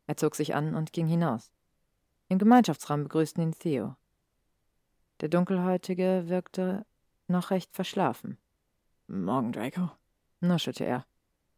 [0.07, 1.53] Er zog sich an und ging hinaus.
[2.29, 3.97] Im Gemeinschaftsraum begrüßten ihn Theo.
[5.21, 6.85] Der Dunkelhäutige wirkte
[7.29, 8.39] noch recht verschlafen.
[9.07, 9.91] Morgen, Draco,
[10.41, 11.07] nuschelte er.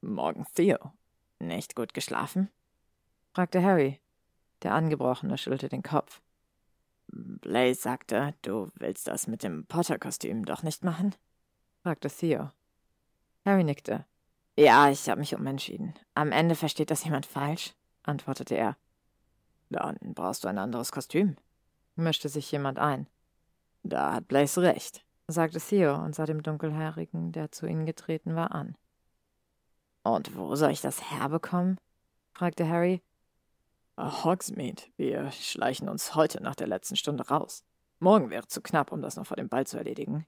[0.01, 0.93] Morgen, Theo.
[1.39, 2.51] Nicht gut geschlafen?
[3.33, 4.01] fragte Harry.
[4.63, 6.23] Der Angebrochene schüttelte den Kopf.
[7.09, 11.15] Blaze sagte, du willst das mit dem Potter-Kostüm doch nicht machen?
[11.83, 12.51] fragte Theo.
[13.45, 14.05] Harry nickte.
[14.59, 15.95] Ja, ich habe mich umentschieden.
[16.15, 18.77] Am Ende versteht das jemand falsch, antwortete er.
[19.69, 21.37] Dann brauchst du ein anderes Kostüm,
[21.95, 23.07] mischte sich jemand ein.
[23.83, 28.53] Da hat Blaze recht, sagte Theo und sah dem Dunkelhaarigen, der zu ihnen getreten war,
[28.53, 28.77] an.
[30.07, 31.81] Und wo soll ich das herbekommen?
[32.33, 33.03] fragte Harry.
[33.99, 37.65] Hogsmeade, wir schleichen uns heute nach der letzten Stunde raus.
[37.99, 40.25] Morgen wäre zu knapp, um das noch vor dem Ball zu erledigen.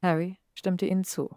[0.00, 1.36] Harry stimmte ihnen zu.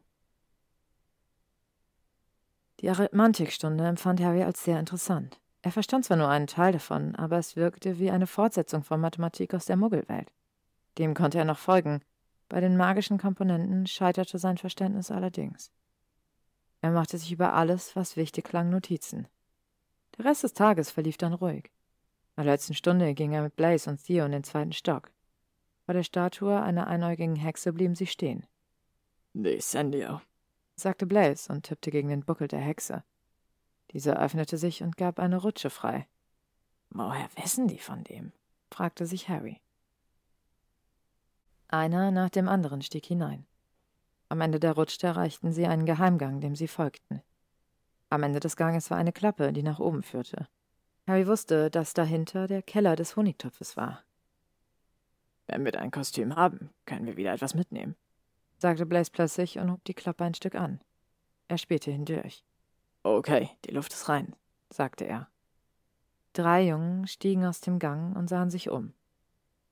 [2.80, 5.42] Die Arithmantikstunde empfand Harry als sehr interessant.
[5.62, 9.54] Er verstand zwar nur einen Teil davon, aber es wirkte wie eine Fortsetzung von Mathematik
[9.54, 10.32] aus der Muggelwelt.
[10.98, 12.02] Dem konnte er noch folgen.
[12.48, 15.72] Bei den magischen Komponenten scheiterte sein Verständnis allerdings.
[16.82, 19.28] Er machte sich über alles, was wichtig klang, Notizen.
[20.18, 21.72] Der Rest des Tages verlief dann ruhig.
[22.36, 25.12] In der letzten Stunde ging er mit Blaze und Theo in den zweiten Stock.
[25.86, 28.46] Vor der Statue einer einäugigen Hexe blieben sie stehen.
[29.34, 30.22] Descendio,
[30.76, 33.04] sagte Blaze und tippte gegen den Buckel der Hexe.
[33.92, 36.08] Diese öffnete sich und gab eine Rutsche frei.
[36.90, 38.32] Woher wissen die von dem?
[38.72, 39.60] fragte sich Harry.
[41.68, 43.46] Einer nach dem anderen stieg hinein.
[44.32, 47.22] Am Ende der Rutsche erreichten sie einen Geheimgang, dem sie folgten.
[48.10, 50.48] Am Ende des Ganges war eine Klappe, die nach oben führte.
[51.06, 54.06] Harry wusste, dass dahinter der Keller des Honigtopfes war.
[55.48, 57.98] Wenn wir dein Kostüm haben, können wir wieder etwas mitnehmen,
[58.58, 60.80] sagte Blaze plötzlich und hob die Klappe ein Stück an.
[61.50, 62.46] Er spähte hindurch.
[63.04, 64.34] Okay, die Luft ist rein,
[64.70, 65.28] sagte er.
[66.32, 68.94] Drei Jungen stiegen aus dem Gang und sahen sich um.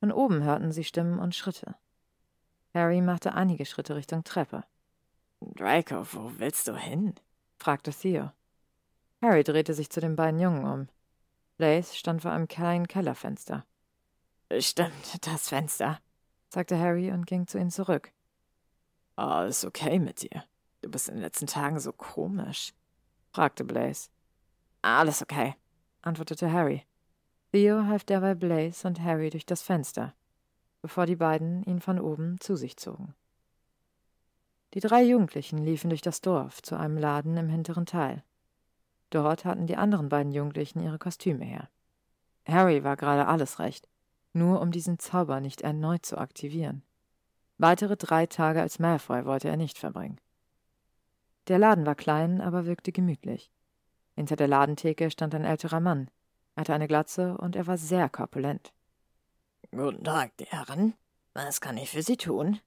[0.01, 1.75] Von oben hörten sie Stimmen und Schritte.
[2.73, 4.63] Harry machte einige Schritte Richtung Treppe.
[5.41, 7.15] Draco, wo willst du hin?
[7.57, 8.31] fragte Theo.
[9.21, 10.87] Harry drehte sich zu den beiden Jungen um.
[11.57, 13.65] Blaze stand vor einem kleinen Kellerfenster.
[14.59, 15.99] Stimmt, das Fenster,
[16.49, 18.11] sagte Harry und ging zu ihnen zurück.
[19.15, 20.45] Alles okay mit dir?
[20.81, 22.73] Du bist in den letzten Tagen so komisch,
[23.31, 24.09] fragte Blaze.
[24.81, 25.55] Alles okay,
[26.01, 26.85] antwortete Harry.
[27.51, 30.13] Theo half derweil Blaze und Harry durch das Fenster
[30.81, 33.13] bevor die beiden ihn von oben zu sich zogen.
[34.73, 38.23] Die drei Jugendlichen liefen durch das Dorf zu einem Laden im hinteren Teil.
[39.09, 41.69] Dort hatten die anderen beiden Jugendlichen ihre Kostüme her.
[42.45, 43.87] Harry war gerade alles recht,
[44.33, 46.83] nur um diesen Zauber nicht erneut zu aktivieren.
[47.57, 50.19] Weitere drei Tage als Malfoy wollte er nicht verbringen.
[51.47, 53.51] Der Laden war klein, aber wirkte gemütlich.
[54.13, 56.09] Hinter der Ladentheke stand ein älterer Mann.
[56.55, 58.71] Hatte eine Glatze und er war sehr korpulent.
[59.71, 60.95] Guten Tag, die Herren.
[61.35, 62.59] Was kann ich für Sie tun?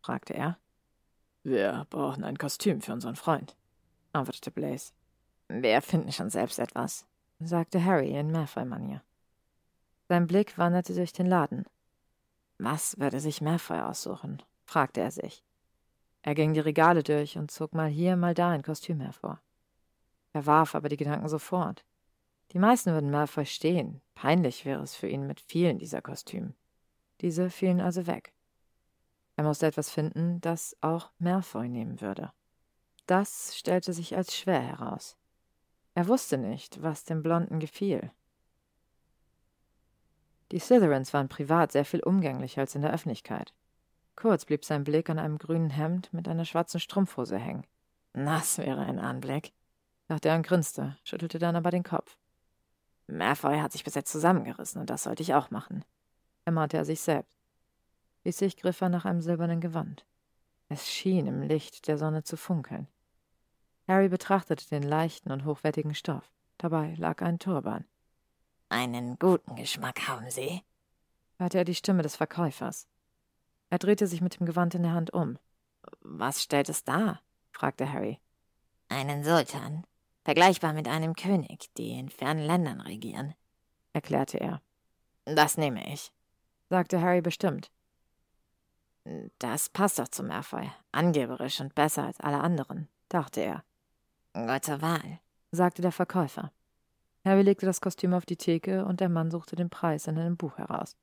[0.00, 0.58] fragte er.
[1.42, 3.54] Wir brauchen ein Kostüm für unseren Freund,
[4.14, 4.92] antwortete Blaze.
[5.48, 7.06] Wir finden schon selbst etwas,
[7.38, 9.02] sagte Harry in Malfoy-Manier.
[10.08, 11.66] Sein Blick wanderte durch den Laden.
[12.56, 14.42] Was würde sich Malfoy aussuchen?
[14.64, 15.44] fragte er sich.
[16.22, 19.38] Er ging die Regale durch und zog mal hier, mal da ein Kostüm hervor.
[20.32, 21.84] Er warf aber die Gedanken sofort.
[22.52, 24.00] Die meisten würden Malfoy stehen.
[24.14, 26.54] Peinlich wäre es für ihn mit vielen dieser Kostümen.
[27.20, 28.32] Diese fielen also weg.
[29.36, 32.32] Er musste etwas finden, das auch Malfoy nehmen würde.
[33.06, 35.16] Das stellte sich als schwer heraus.
[35.94, 38.10] Er wusste nicht, was dem Blonden gefiel.
[40.52, 43.52] Die Slytherins waren privat sehr viel umgänglicher als in der Öffentlichkeit.
[44.16, 47.66] Kurz blieb sein Blick an einem grünen Hemd mit einer schwarzen Strumpfhose hängen.
[48.14, 49.52] Das wäre ein Anblick,
[50.08, 52.16] dachte er und grinste, schüttelte dann aber den Kopf.
[53.08, 55.84] Malfoy hat sich bis jetzt zusammengerissen und das sollte ich auch machen,
[56.44, 57.38] ermahnte er sich selbst.
[58.22, 60.04] Schließlich griff er nach einem silbernen Gewand.
[60.68, 62.86] Es schien im Licht der Sonne zu funkeln.
[63.86, 66.30] Harry betrachtete den leichten und hochwertigen Stoff.
[66.58, 67.86] Dabei lag ein Turban.
[68.68, 70.62] Einen guten Geschmack haben Sie?
[71.38, 72.86] hörte er die Stimme des Verkäufers.
[73.70, 75.38] Er drehte sich mit dem Gewand in der Hand um.
[76.00, 77.22] Was stellt es dar?
[77.52, 78.20] fragte Harry.
[78.88, 79.84] Einen Sultan,
[80.28, 83.32] vergleichbar mit einem König, die in fernen Ländern regieren,
[83.94, 84.60] erklärte er.
[85.24, 86.12] Das nehme ich,
[86.68, 87.70] sagte Harry bestimmt.
[89.38, 90.70] Das passt doch zum Malfoy.
[90.92, 93.64] Angeberisch und besser als alle anderen, dachte er.
[94.34, 95.18] Gute Wahl,
[95.50, 96.52] sagte der Verkäufer.
[97.24, 100.36] Harry legte das Kostüm auf die Theke und der Mann suchte den Preis in einem
[100.36, 100.94] Buch heraus.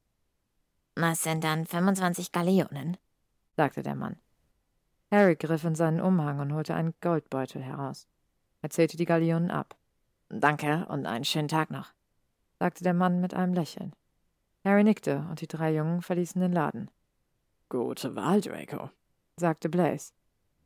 [0.94, 2.96] Was sind dann 25 Galeonen?
[3.58, 4.18] sagte der Mann.
[5.10, 8.08] Harry griff in seinen Umhang und holte einen Goldbeutel heraus.
[8.66, 9.78] Er zählte die Galeonen ab.
[10.28, 11.94] Danke und einen schönen Tag noch,
[12.58, 13.94] sagte der Mann mit einem Lächeln.
[14.64, 16.90] Harry nickte und die drei Jungen verließen den Laden.
[17.70, 18.90] Gute Wahl, Draco,
[19.38, 20.14] sagte Blaze.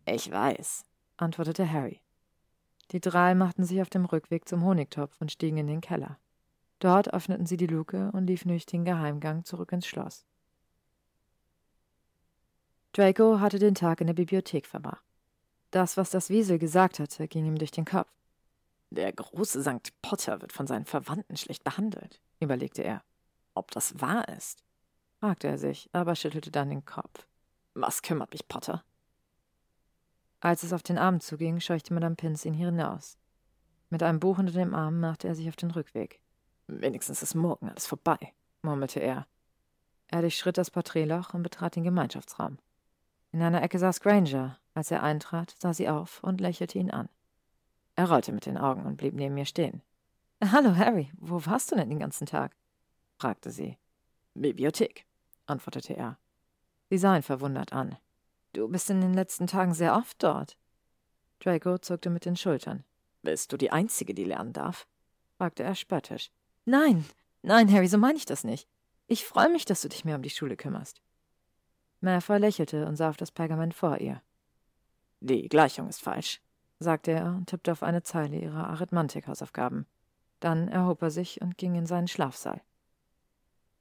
[0.06, 0.86] Ich weiß,
[1.18, 2.00] antwortete Harry.
[2.91, 6.20] Die drei machten sich auf dem Rückweg zum Honigtopf und stiegen in den Keller.
[6.80, 10.26] Dort öffneten sie die Luke und liefen durch den Geheimgang zurück ins Schloss.
[12.93, 15.04] Draco hatte den Tag in der Bibliothek verbracht.
[15.72, 18.09] Das, was das Wiesel gesagt hatte, ging ihm durch den Kopf.
[18.89, 20.01] Der große St.
[20.01, 23.03] Potter wird von seinen Verwandten schlecht behandelt, überlegte er.
[23.53, 24.63] Ob das wahr ist?
[25.20, 27.28] fragte er sich, aber schüttelte dann den Kopf.
[27.76, 28.84] Was kümmert mich Potter?
[30.39, 33.17] Als es auf den Abend zuging, scheuchte Madame Pins ihn hinaus.
[33.89, 36.22] Mit einem Buch unter dem Arm machte er sich auf den Rückweg.
[36.67, 38.17] Wenigstens ist morgen alles vorbei,
[38.61, 39.28] murmelte er.
[40.07, 42.57] Er durchschritt das Porträtloch und betrat den Gemeinschaftsraum.
[43.32, 44.57] In einer Ecke saß Granger.
[44.73, 47.09] Als er eintrat, sah sie auf und lächelte ihn an.
[47.95, 49.82] Er rollte mit den Augen und blieb neben mir stehen.
[50.41, 52.55] Hallo, Harry, wo warst du denn den ganzen Tag?
[53.17, 53.77] fragte sie.
[54.36, 55.05] Bibliothek,
[55.47, 56.17] antwortete er.
[56.89, 57.97] Sie sah ihn verwundert an.
[58.53, 60.57] Du bist in den letzten Tagen sehr oft dort.
[61.39, 62.86] Draco zuckte mit den Schultern.
[63.21, 64.88] Bist du die Einzige, die lernen darf?
[65.38, 66.32] fragte er spöttisch.
[66.65, 67.05] Nein,
[67.41, 68.67] nein, Harry, so meine ich das nicht.
[69.07, 71.01] Ich freue mich, dass du dich mehr um die Schule kümmerst.
[72.02, 74.22] Malfoy lächelte und sah auf das Pergament vor ihr.
[75.20, 76.41] Die Gleichung ist falsch,
[76.80, 79.86] sagte er und tippte auf eine Zeile ihrer Arithmetik-Hausaufgaben.
[80.39, 82.62] Dann erhob er sich und ging in seinen Schlafsaal.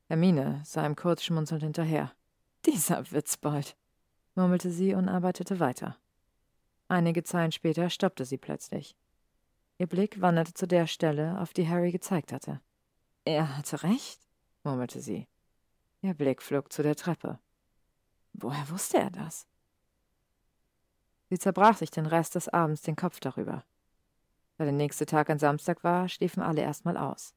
[0.08, 2.12] Hermine sah ihm kurz schmunzelnd hinterher.
[2.66, 3.76] Dieser Witzbold
[4.34, 5.96] murmelte sie und arbeitete weiter.
[6.88, 8.96] Einige Zeilen später stoppte sie plötzlich.
[9.76, 12.60] Ihr Blick wanderte zu der Stelle, auf die Harry gezeigt hatte.
[13.24, 14.20] Er hatte recht,
[14.64, 15.28] murmelte sie.
[16.00, 17.38] Ihr Blick flog zu der Treppe.
[18.40, 19.48] Woher wusste er das?
[21.28, 23.64] Sie zerbrach sich den Rest des Abends den Kopf darüber.
[24.56, 27.34] Da der nächste Tag ein Samstag war, schliefen alle erstmal aus.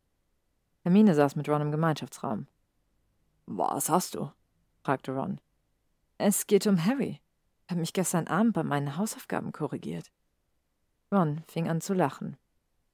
[0.84, 2.48] Hermine saß mit Ron im Gemeinschaftsraum.
[3.48, 4.32] Was hast du?
[4.84, 5.42] fragte Ron.
[6.18, 7.20] Es geht um Harry.
[7.68, 10.12] Er hat mich gestern Abend bei meinen Hausaufgaben korrigiert.
[11.12, 12.38] Ron fing an zu lachen.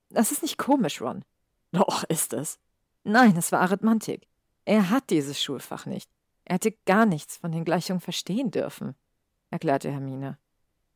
[0.09, 1.25] Das ist nicht komisch, Ron.
[1.73, 2.57] Doch, ist es.
[3.03, 4.27] Nein, es war Arithmantik.
[4.63, 6.09] Er hat dieses Schulfach nicht.
[6.49, 8.95] Er hätte gar nichts von den Gleichungen verstehen dürfen,
[9.49, 10.37] erklärte Hermine.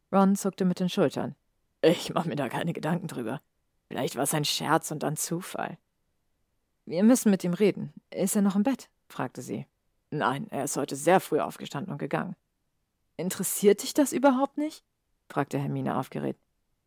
[0.09, 1.35] Ron zuckte mit den Schultern.
[1.81, 3.41] Ich mache mir da keine Gedanken drüber.
[3.89, 5.77] Vielleicht war es ein Scherz und ein Zufall.
[6.85, 7.91] Wir müssen mit ihm reden.
[8.11, 8.89] Ist er noch im Bett?
[9.09, 9.67] fragte sie.
[10.09, 12.37] Nein, er ist heute sehr früh aufgestanden und gegangen.
[13.17, 14.85] Interessiert dich das überhaupt nicht?
[15.27, 16.39] fragte Hermine aufgeregt.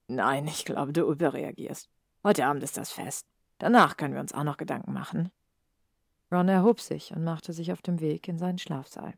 [0.09, 1.91] Nein, ich glaube, du überreagierst.
[2.23, 3.27] Heute Abend ist das Fest.
[3.59, 5.31] Danach können wir uns auch noch Gedanken machen.
[6.35, 9.15] Ron erhob sich und machte sich auf dem Weg in seinen Schlafsaal.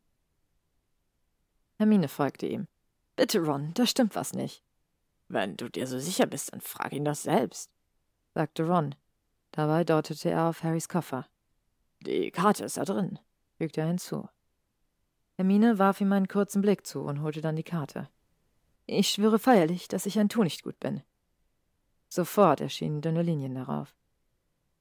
[1.79, 2.69] Hermine folgte ihm.
[3.17, 4.63] Bitte, Ron, da stimmt was nicht.
[5.29, 7.71] Wenn du dir so sicher bist, dann frag ihn das selbst,
[8.35, 8.95] sagte Ron.
[9.53, 11.27] Dabei deutete er auf Harrys Koffer.
[12.01, 13.19] Die Karte ist da drin
[13.57, 14.29] fügte er hinzu.
[15.37, 18.09] Hermine warf ihm einen kurzen Blick zu und holte dann die Karte.
[18.87, 21.03] Ich schwöre feierlich, dass ich ein Tunichtgut bin.
[22.09, 23.95] Sofort erschienen dünne Linien darauf.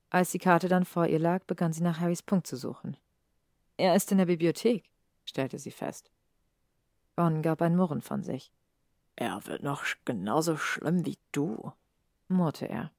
[0.09, 2.97] Als die Karte dann vor ihr lag, begann sie nach Harrys Punkt zu suchen.
[3.77, 4.89] Er ist in der Bibliothek,
[5.25, 6.11] stellte sie fest.
[7.17, 8.51] Ron gab ein Murren von sich.
[9.15, 11.71] Er wird noch genauso schlimm wie du,
[12.27, 12.91] murrte er.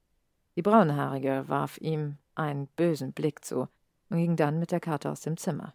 [0.56, 3.68] Die Braunhaarige warf ihm einen bösen Blick zu
[4.08, 5.74] und ging dann mit der Karte aus dem Zimmer.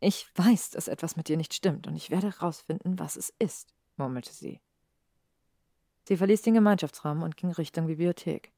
[0.00, 3.72] Ich weiß, dass etwas mit dir nicht stimmt, und ich werde herausfinden, was es ist,
[3.96, 4.60] murmelte sie.
[6.04, 8.52] Sie verließ den Gemeinschaftsraum und ging Richtung Bibliothek.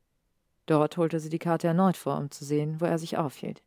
[0.69, 3.63] Dort holte sie die Karte erneut vor, um zu sehen, wo er sich aufhielt.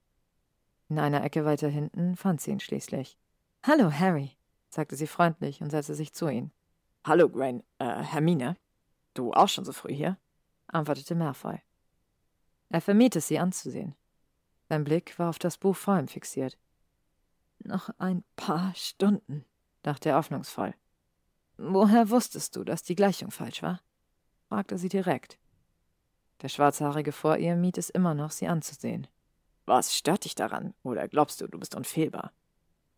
[0.88, 3.18] In einer Ecke weiter hinten fand sie ihn schließlich.
[3.64, 4.38] Hallo, Harry,
[4.70, 6.52] sagte sie freundlich und setzte sich zu ihm.
[7.04, 8.56] Hallo, Grain, äh, Hermine.
[9.16, 10.20] Du auch schon so früh hier?
[10.68, 11.58] antwortete Malfoy.
[12.70, 13.96] Er vermied es, sie anzusehen.
[14.70, 16.56] Sein Blick war auf das Buch vor ihm fixiert.
[17.64, 19.44] Noch ein paar Stunden,
[19.82, 20.76] dachte er hoffnungsvoll.
[21.58, 23.82] Woher wusstest du, dass die Gleichung falsch war?
[24.50, 25.41] fragte sie direkt.
[26.42, 29.08] Der Schwarzhaarige vor ihr mied es immer noch, sie anzusehen.
[29.66, 30.74] Was stört dich daran?
[30.84, 32.34] Oder glaubst du, du bist unfehlbar?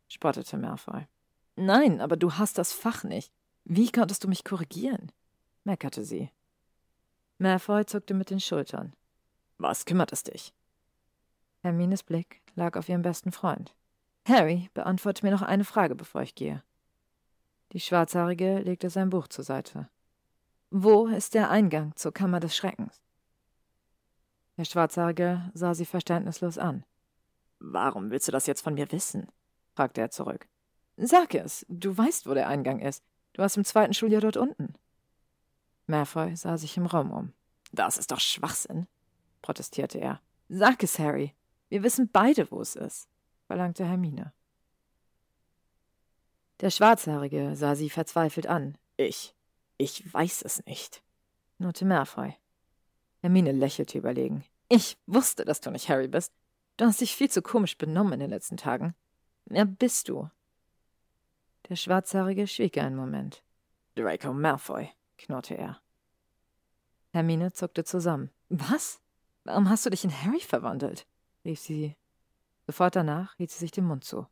[0.07, 1.07] spottete Malfoy.
[1.55, 3.31] Nein, aber du hast das Fach nicht.
[3.65, 5.11] Wie konntest du mich korrigieren?
[5.63, 6.29] meckerte sie.
[7.37, 8.93] Malfoy zuckte mit den Schultern.
[9.57, 10.53] Was kümmert es dich?
[11.61, 13.75] Hermines Blick lag auf ihrem besten Freund.
[14.27, 16.63] Harry, beantworte mir noch eine Frage, bevor ich gehe.
[17.73, 19.89] Die Schwarzhaarige legte sein Buch zur Seite.
[20.69, 23.02] Wo ist der Eingang zur Kammer des Schreckens?
[24.57, 26.85] Der Schwarzhaarige sah sie verständnislos an.
[27.59, 29.27] Warum willst du das jetzt von mir wissen?
[29.75, 30.47] fragte er zurück.
[30.97, 33.03] Sag es, du weißt, wo der Eingang ist.
[33.33, 34.73] Du warst im zweiten Schuljahr dort unten.
[35.87, 37.33] Malfoy sah sich im Raum um.
[37.71, 38.87] Das ist doch Schwachsinn,
[39.41, 40.21] protestierte er.
[40.49, 41.33] Sag es, Harry.
[41.69, 43.07] Wir wissen beide, wo es ist,
[43.47, 44.31] verlangte Hermine.
[46.59, 48.77] Der Schwarzhaarige sah sie verzweifelt an.
[48.97, 49.33] Ich.
[49.77, 51.01] Ich weiß es nicht,
[51.57, 52.35] knurrte Malfoy.
[53.23, 54.43] Hermine lächelte überlegen.
[54.67, 56.33] Ich wusste, dass du nicht Harry bist.
[56.75, 58.95] Du hast dich viel zu komisch benommen in den letzten Tagen.
[59.45, 60.29] Wer bist du?
[61.69, 63.41] Der Schwarzhaarige schwieg einen Moment.
[63.95, 65.79] Draco Malfoy, knurrte er.
[67.13, 68.29] Hermine zuckte zusammen.
[68.49, 68.99] Was?
[69.45, 71.07] Warum hast du dich in Harry verwandelt?
[71.45, 71.95] rief sie.
[72.67, 74.27] Sofort danach hielt sie sich den Mund zu.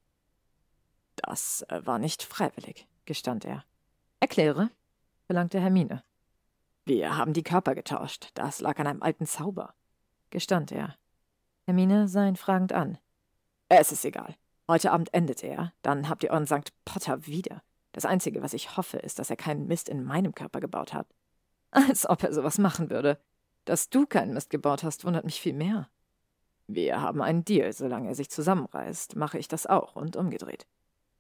[1.15, 3.63] Das äh, war nicht freiwillig, gestand er.
[4.19, 4.69] Erkläre,
[5.27, 6.03] verlangte Hermine.
[6.93, 8.31] Wir haben die Körper getauscht.
[8.33, 9.75] Das lag an einem alten Zauber,
[10.29, 10.97] gestand er.
[11.65, 12.97] Hermine sah ihn fragend an.
[13.69, 14.35] Es ist egal.
[14.67, 15.71] Heute Abend endet er.
[15.83, 16.73] Dann habt ihr euren St.
[16.83, 17.63] Potter wieder.
[17.93, 21.07] Das Einzige, was ich hoffe, ist, dass er keinen Mist in meinem Körper gebaut hat.
[21.71, 23.17] Als ob er sowas machen würde.
[23.63, 25.87] Dass du keinen Mist gebaut hast, wundert mich viel mehr.
[26.67, 27.71] Wir haben einen Deal.
[27.71, 30.67] Solange er sich zusammenreißt, mache ich das auch und umgedreht.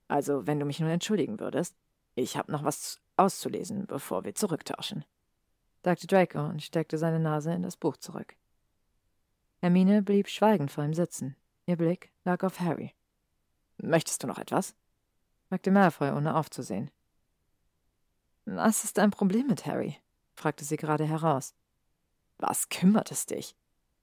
[0.09, 1.77] Also, wenn du mich nun entschuldigen würdest,
[2.15, 5.05] ich habe noch was auszulesen, bevor wir zurücktauschen
[5.83, 8.35] sagte Draco und steckte seine Nase in das Buch zurück.
[9.59, 11.35] Hermine blieb schweigend vor ihm sitzen.
[11.65, 12.93] Ihr Blick lag auf Harry.
[13.77, 14.75] Möchtest du noch etwas?
[15.49, 16.91] fragte Malfoy, ohne aufzusehen.
[18.45, 19.97] Was ist dein Problem mit Harry?
[20.33, 21.53] fragte sie gerade heraus.
[22.37, 23.55] Was kümmert es dich?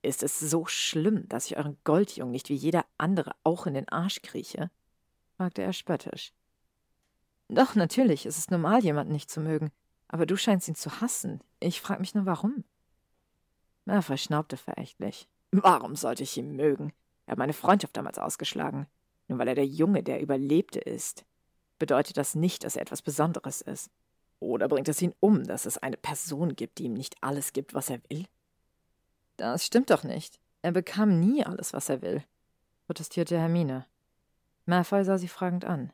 [0.02, 3.88] Ist es so schlimm, dass ich euren Goldjungen nicht wie jeder andere auch in den
[3.88, 4.70] Arsch krieche?
[5.36, 6.32] fragte er spöttisch.
[7.48, 9.72] Doch, natürlich, es ist normal, jemanden nicht zu mögen.
[10.08, 11.42] Aber du scheinst ihn zu hassen.
[11.60, 12.64] Ich frage mich nur, warum.
[13.84, 15.28] Malfoy schnaubte verächtlich.
[15.50, 16.92] Warum sollte ich ihn mögen?
[17.26, 18.86] Er hat meine Freundschaft damals ausgeschlagen.
[19.28, 21.24] Nur weil er der Junge, der Überlebte ist,
[21.78, 23.90] bedeutet das nicht, dass er etwas Besonderes ist.
[24.40, 27.74] Oder bringt es ihn um, dass es eine Person gibt, die ihm nicht alles gibt,
[27.74, 28.26] was er will?
[29.36, 30.40] Das stimmt doch nicht.
[30.62, 32.24] Er bekam nie alles, was er will,
[32.86, 33.86] protestierte Hermine.
[34.66, 35.92] Malfoy sah sie fragend an.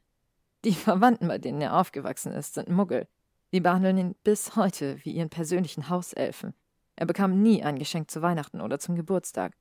[0.64, 3.06] Die Verwandten, bei denen er aufgewachsen ist, sind Muggel.
[3.54, 6.54] Sie behandeln ihn bis heute wie ihren persönlichen Hauselfen.
[6.96, 9.52] Er bekam nie ein Geschenk zu Weihnachten oder zum Geburtstag,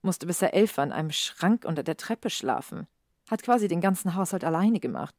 [0.00, 2.86] musste bis er elf war in einem Schrank unter der Treppe schlafen,
[3.30, 5.14] hat quasi den ganzen Haushalt alleine gemacht.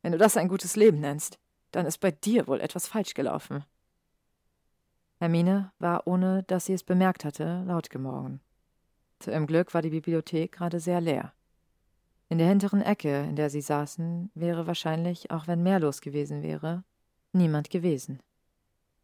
[0.00, 1.40] Wenn du das ein gutes Leben nennst,
[1.72, 3.64] dann ist bei dir wohl etwas falsch gelaufen.
[5.18, 8.38] Hermine war, ohne dass sie es bemerkt hatte, laut gemorgen.
[9.18, 11.32] Zu ihrem Glück war die Bibliothek gerade sehr leer.
[12.28, 16.44] In der hinteren Ecke, in der sie saßen, wäre wahrscheinlich, auch wenn mehr los gewesen
[16.44, 16.84] wäre,
[17.32, 18.20] Niemand gewesen.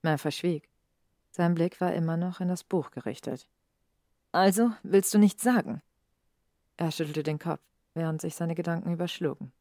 [0.02, 0.68] Mer verschwieg.
[1.30, 3.48] Sein Blick war immer noch in das Buch gerichtet.
[4.32, 5.82] Also, willst du nichts sagen?
[6.76, 7.62] Er schüttelte den Kopf,
[7.94, 9.52] während sich seine Gedanken überschlugen.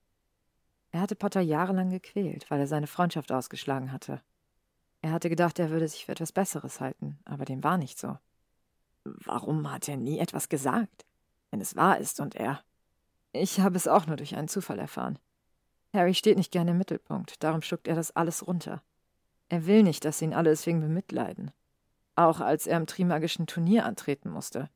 [0.92, 4.22] Er hatte Potter jahrelang gequält, weil er seine Freundschaft ausgeschlagen hatte.
[5.02, 8.18] Er hatte gedacht, er würde sich für etwas Besseres halten, aber dem war nicht so.
[9.04, 11.06] Warum hat er nie etwas gesagt,
[11.52, 12.62] wenn es wahr ist und er.
[13.32, 15.20] Ich habe es auch nur durch einen Zufall erfahren.
[15.98, 18.82] Harry steht nicht gerne im Mittelpunkt, darum schluckt er das alles runter.
[19.50, 21.52] Er will nicht, dass ihn alle deswegen bemitleiden.
[22.16, 24.70] Auch als er im Trimagischen Turnier antreten musste.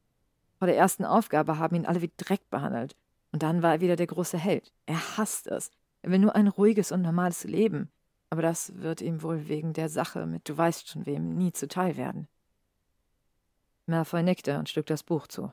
[0.58, 2.96] Vor der ersten Aufgabe haben ihn alle wie Dreck behandelt.
[3.32, 4.72] Und dann war er wieder der große Held.
[4.86, 5.72] Er hasst es.
[6.02, 7.90] Er will nur ein ruhiges und normales Leben.
[8.30, 11.98] Aber das wird ihm wohl wegen der Sache mit du weißt schon wem nie zuteil
[11.98, 12.28] werden.
[13.88, 15.52] Malfoy nickte und schlug das Buch zu.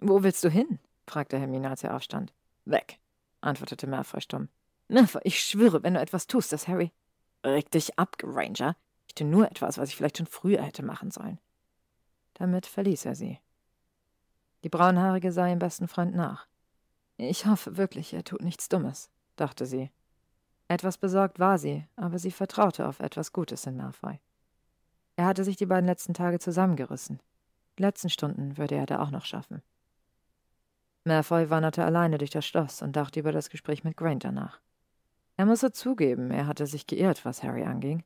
[0.00, 0.78] Wo willst du hin?
[1.06, 2.34] fragte Hermine, als er aufstand.
[2.64, 2.98] Weg,
[3.40, 4.48] antwortete Malfoy stumm.
[4.88, 6.92] Malfoy, ich schwöre, wenn du etwas tust, dass Harry...
[7.44, 8.76] Reg dich ab, Granger.
[9.06, 11.38] Ich tue nur etwas, was ich vielleicht schon früher hätte machen sollen.
[12.34, 13.38] Damit verließ er sie.
[14.64, 16.48] Die Braunhaarige sah ihrem besten Freund nach.
[17.18, 19.90] Ich hoffe wirklich, er tut nichts Dummes, dachte sie.
[20.68, 24.18] Etwas besorgt war sie, aber sie vertraute auf etwas Gutes in Malfoy.
[25.14, 27.20] Er hatte sich die beiden letzten Tage zusammengerissen.
[27.78, 29.62] Die letzten Stunden würde er da auch noch schaffen.
[31.04, 34.60] Malfoy wanderte alleine durch das Schloss und dachte über das Gespräch mit Granger nach.
[35.36, 38.04] Er musste zugeben, er hatte sich geirrt, was Harry anging.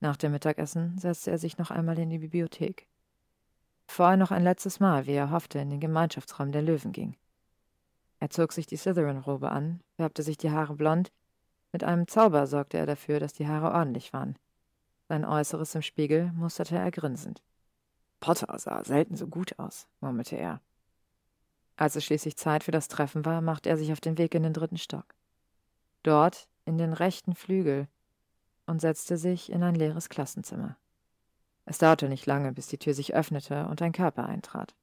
[0.00, 2.86] Nach dem Mittagessen setzte er sich noch einmal in die Bibliothek.
[3.86, 7.16] Bevor er noch ein letztes Mal, wie er hoffte, in den Gemeinschaftsraum der Löwen ging.
[8.18, 11.10] Er zog sich die Slytherin-Robe an, färbte sich die Haare blond.
[11.72, 14.36] Mit einem Zauber sorgte er dafür, dass die Haare ordentlich waren.
[15.08, 17.42] Sein Äußeres im Spiegel musterte er grinsend.
[18.20, 20.60] Potter sah selten so gut aus, murmelte er.
[21.76, 24.42] Als es schließlich Zeit für das Treffen war, machte er sich auf den Weg in
[24.42, 25.14] den dritten Stock.
[26.02, 27.88] Dort, in den rechten Flügel,
[28.66, 30.76] und setzte sich in ein leeres Klassenzimmer.
[31.64, 34.74] Es dauerte nicht lange, bis die Tür sich öffnete und ein Körper eintrat.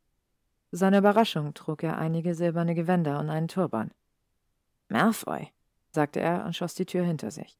[0.70, 3.92] Zu seiner Überraschung trug er einige silberne Gewänder und einen Turban.
[4.90, 5.50] Malfoy,
[5.92, 7.58] sagte er und schloss die Tür hinter sich.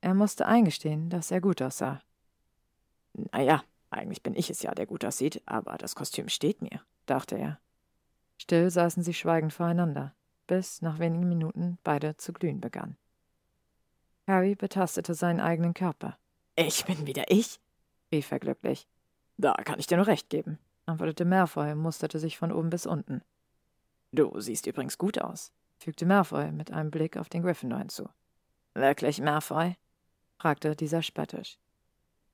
[0.00, 2.00] Er musste eingestehen, dass er gut aussah.
[3.32, 7.36] Naja, eigentlich bin ich es ja, der gut aussieht, aber das Kostüm steht mir, dachte
[7.36, 7.58] er.
[8.38, 10.14] Still saßen sie schweigend voreinander,
[10.50, 12.96] bis nach wenigen Minuten beide zu glühen begannen.
[14.26, 16.18] Harry betastete seinen eigenen Körper.
[16.56, 17.60] Ich bin wieder ich,
[18.10, 18.88] rief er glücklich.
[19.36, 22.84] Da kann ich dir nur recht geben, antwortete Malfoy und musterte sich von oben bis
[22.84, 23.22] unten.
[24.10, 28.08] Du siehst übrigens gut aus, fügte Malfoy mit einem Blick auf den Gryffindor hinzu.
[28.74, 29.76] Wirklich, Malfoy?
[30.36, 31.58] fragte dieser spöttisch.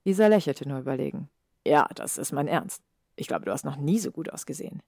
[0.07, 1.29] Dieser lächelte nur überlegen.
[1.67, 2.83] Ja, das ist mein Ernst.
[3.15, 4.83] Ich glaube, du hast noch nie so gut ausgesehen.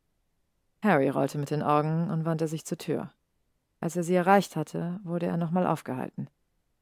[0.83, 3.12] Harry rollte mit den Augen und wandte sich zur Tür.
[3.81, 6.29] Als er sie erreicht hatte, wurde er nochmal aufgehalten.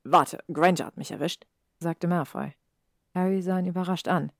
[0.04, 1.46] Warte, Granger hat mich erwischt,
[1.78, 2.54] sagte Malfoy.
[3.14, 4.32] Harry sah ihn überrascht an.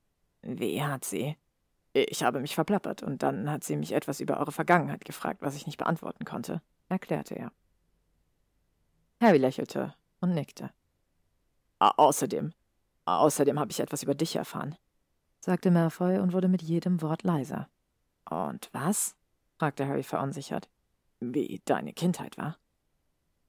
[0.43, 1.37] Wie hat sie?
[1.93, 5.57] Ich habe mich verplappert und dann hat sie mich etwas über eure Vergangenheit gefragt, was
[5.57, 7.53] ich nicht beantworten konnte, erklärte er.
[9.21, 10.71] Harry lächelte und nickte.
[11.79, 12.53] Außerdem,
[13.07, 14.77] außerdem habe ich etwas über dich erfahren,
[15.41, 17.69] sagte Malfoy und wurde mit jedem Wort leiser.
[18.29, 19.17] Und was?
[19.59, 20.69] fragte Harry verunsichert.
[21.21, 22.59] Wie deine Kindheit war?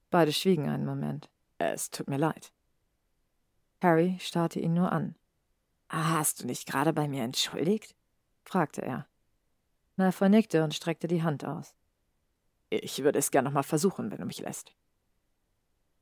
[0.09, 1.29] Beide schwiegen einen Moment.
[1.57, 2.51] Es tut mir leid.
[3.81, 5.15] Harry starrte ihn nur an.
[5.89, 7.95] Hast du nicht gerade bei mir entschuldigt?
[8.43, 9.07] fragte er.
[9.95, 11.75] Malfoy nickte und streckte die Hand aus.
[12.69, 14.73] Ich würde es gern nochmal versuchen, wenn du mich lässt.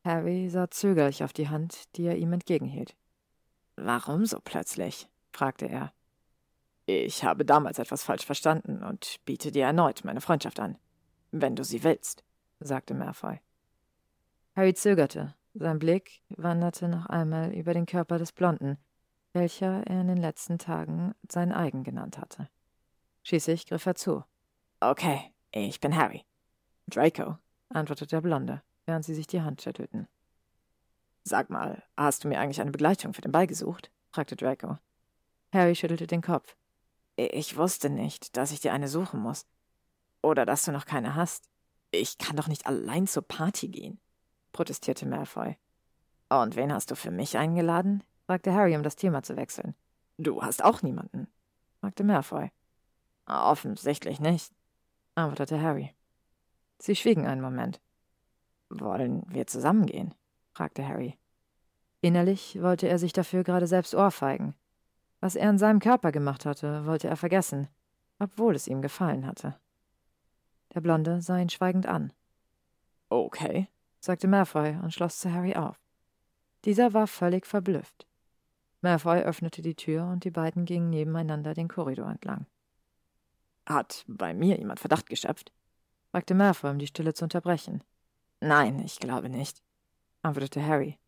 [0.04, 2.96] Harry sah zögerlich auf die Hand, die er ihm entgegenhielt.
[3.76, 5.08] Warum so plötzlich?
[5.32, 5.94] fragte er.
[6.86, 10.78] Ich habe damals etwas falsch verstanden und biete dir erneut meine Freundschaft an.
[11.38, 12.24] Wenn du sie willst,
[12.62, 13.42] sagte Malfoy.
[14.56, 15.36] Harry zögerte.
[15.54, 18.78] Sein Blick wanderte noch einmal über den Körper des Blonden,
[19.34, 22.48] welcher er in den letzten Tagen sein eigen genannt hatte.
[23.24, 24.24] Schließlich griff er zu.
[24.80, 26.24] Okay, ich bin Harry.
[26.88, 30.08] Draco, antwortete der Blonde, während sie sich die Hand schüttelten.
[31.26, 33.92] Sag mal, hast du mir eigentlich eine Begleitung für den Ball gesucht?
[34.14, 34.78] fragte Draco.
[35.52, 36.56] Harry schüttelte den Kopf.
[37.18, 39.46] Ich wusste nicht, dass ich dir eine suchen muss.
[40.26, 41.52] Oder dass du noch keine hast.
[41.92, 44.00] Ich kann doch nicht allein zur Party gehen,
[44.54, 45.56] protestierte Malfoy.
[46.30, 48.04] Und wen hast du für mich eingeladen?
[48.26, 49.76] fragte Harry, um das Thema zu wechseln.
[50.18, 51.28] Du hast auch niemanden,
[51.80, 52.50] fragte Malfoy.
[53.28, 54.52] Offensichtlich nicht,
[55.14, 55.94] antwortete Harry.
[56.80, 57.80] Sie schwiegen einen Moment.
[58.70, 60.16] Wollen wir zusammengehen?
[60.54, 61.20] fragte Harry.
[62.02, 64.56] Innerlich wollte er sich dafür gerade selbst ohrfeigen.
[65.20, 67.68] Was er in seinem Körper gemacht hatte, wollte er vergessen,
[68.18, 69.60] obwohl es ihm gefallen hatte.
[70.76, 72.14] Der Blonde sah ihn schweigend an.
[73.10, 73.70] Okay,
[74.00, 75.80] sagte Malfoy und schloss zu Harry auf.
[76.66, 78.06] Dieser war völlig verblüfft.
[78.82, 82.46] Malfoy öffnete die Tür und die beiden gingen nebeneinander den Korridor entlang.
[83.66, 85.52] Hat bei mir jemand Verdacht geschöpft?
[86.12, 87.84] fragte Malfoy, um die Stille zu unterbrechen.
[88.42, 89.64] Nein, ich glaube nicht,
[90.22, 91.00] antwortete Harry.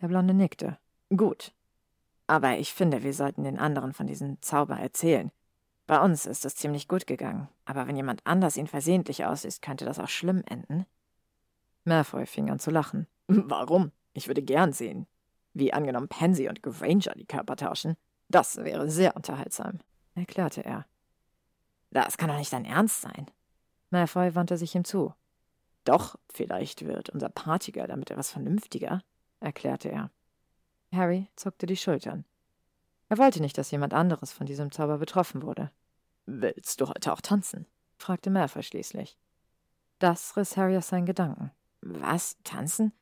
[0.00, 0.76] Der Blonde nickte.
[1.16, 1.54] Gut,
[2.26, 5.30] aber ich finde, wir sollten den anderen von diesem Zauber erzählen.
[5.86, 9.84] Bei uns ist es ziemlich gut gegangen, aber wenn jemand anders ihn versehentlich aussieht, könnte
[9.84, 10.86] das auch schlimm enden.
[11.84, 13.06] Malfoy fing an zu lachen.
[13.28, 13.92] Warum?
[14.14, 15.06] Ich würde gern sehen.
[15.52, 17.96] Wie angenommen Pansy und Granger die Körper tauschen.
[18.28, 19.80] Das wäre sehr unterhaltsam,
[20.14, 20.86] erklärte er.
[21.90, 23.30] Das kann doch nicht dein Ernst sein.
[23.90, 25.14] Malfoy wandte sich ihm zu.
[25.84, 29.02] Doch, vielleicht wird unser Partygirl damit etwas vernünftiger,
[29.40, 30.10] erklärte er.
[30.90, 32.24] Harry zuckte die Schultern.
[33.08, 35.70] Er wollte nicht, dass jemand anderes von diesem Zauber betroffen wurde.
[36.26, 37.66] Willst du heute auch tanzen?
[37.96, 39.16] fragte Malfoy schließlich.
[39.98, 41.50] Das riss Harry aus seinen Gedanken.
[41.80, 42.36] Was?
[42.44, 42.92] Tanzen?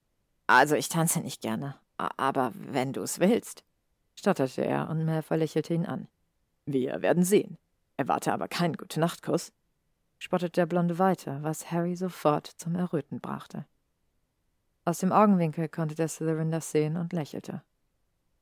[0.47, 1.77] Also, ich tanze nicht gerne.
[1.97, 3.65] Aber wenn du es willst,
[4.15, 6.09] stotterte er und Malfoy lächelte ihn an.
[6.67, 7.59] Wir werden sehen.
[7.97, 9.53] Erwarte aber keinen Gute-Nacht-Kuss,
[10.19, 13.67] spottete der Blonde weiter, was Harry sofort zum Erröten brachte.
[14.85, 17.63] Aus dem Augenwinkel konnte der Slytherin das sehen und lächelte.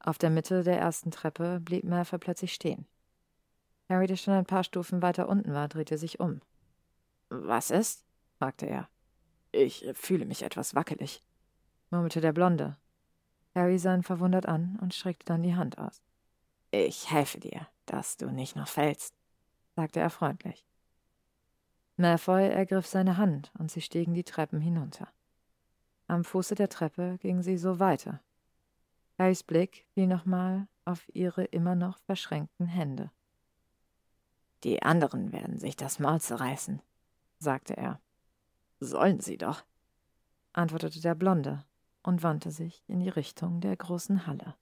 [0.01, 2.86] Auf der Mitte der ersten Treppe blieb Malfoy plötzlich stehen.
[3.88, 6.40] Harry, der schon ein paar Stufen weiter unten war, drehte sich um.
[7.28, 8.05] Was ist?
[8.38, 8.88] fragte er.
[9.53, 11.22] Ich fühle mich etwas wackelig,
[11.90, 12.76] murmelte der Blonde.
[13.55, 16.03] Harry sah ihn verwundert an und streckte dann die Hand aus.
[16.70, 19.14] Ich helfe dir, dass du nicht noch fällst,
[19.74, 20.64] sagte er freundlich.
[21.96, 25.09] Malfoy ergriff seine Hand und sie stiegen die Treppen hinunter.
[26.07, 28.22] Am Fuße der Treppe gingen sie so weiter.
[29.20, 33.10] Harrys Blick fiel nochmal auf ihre immer noch verschränkten Hände.
[34.64, 36.80] Die anderen werden sich das Maul zerreißen,
[37.38, 38.00] sagte er.
[38.78, 39.62] Sollen sie doch,
[40.54, 41.66] antwortete der Blonde
[42.02, 44.54] und wandte sich in die Richtung der großen Halle.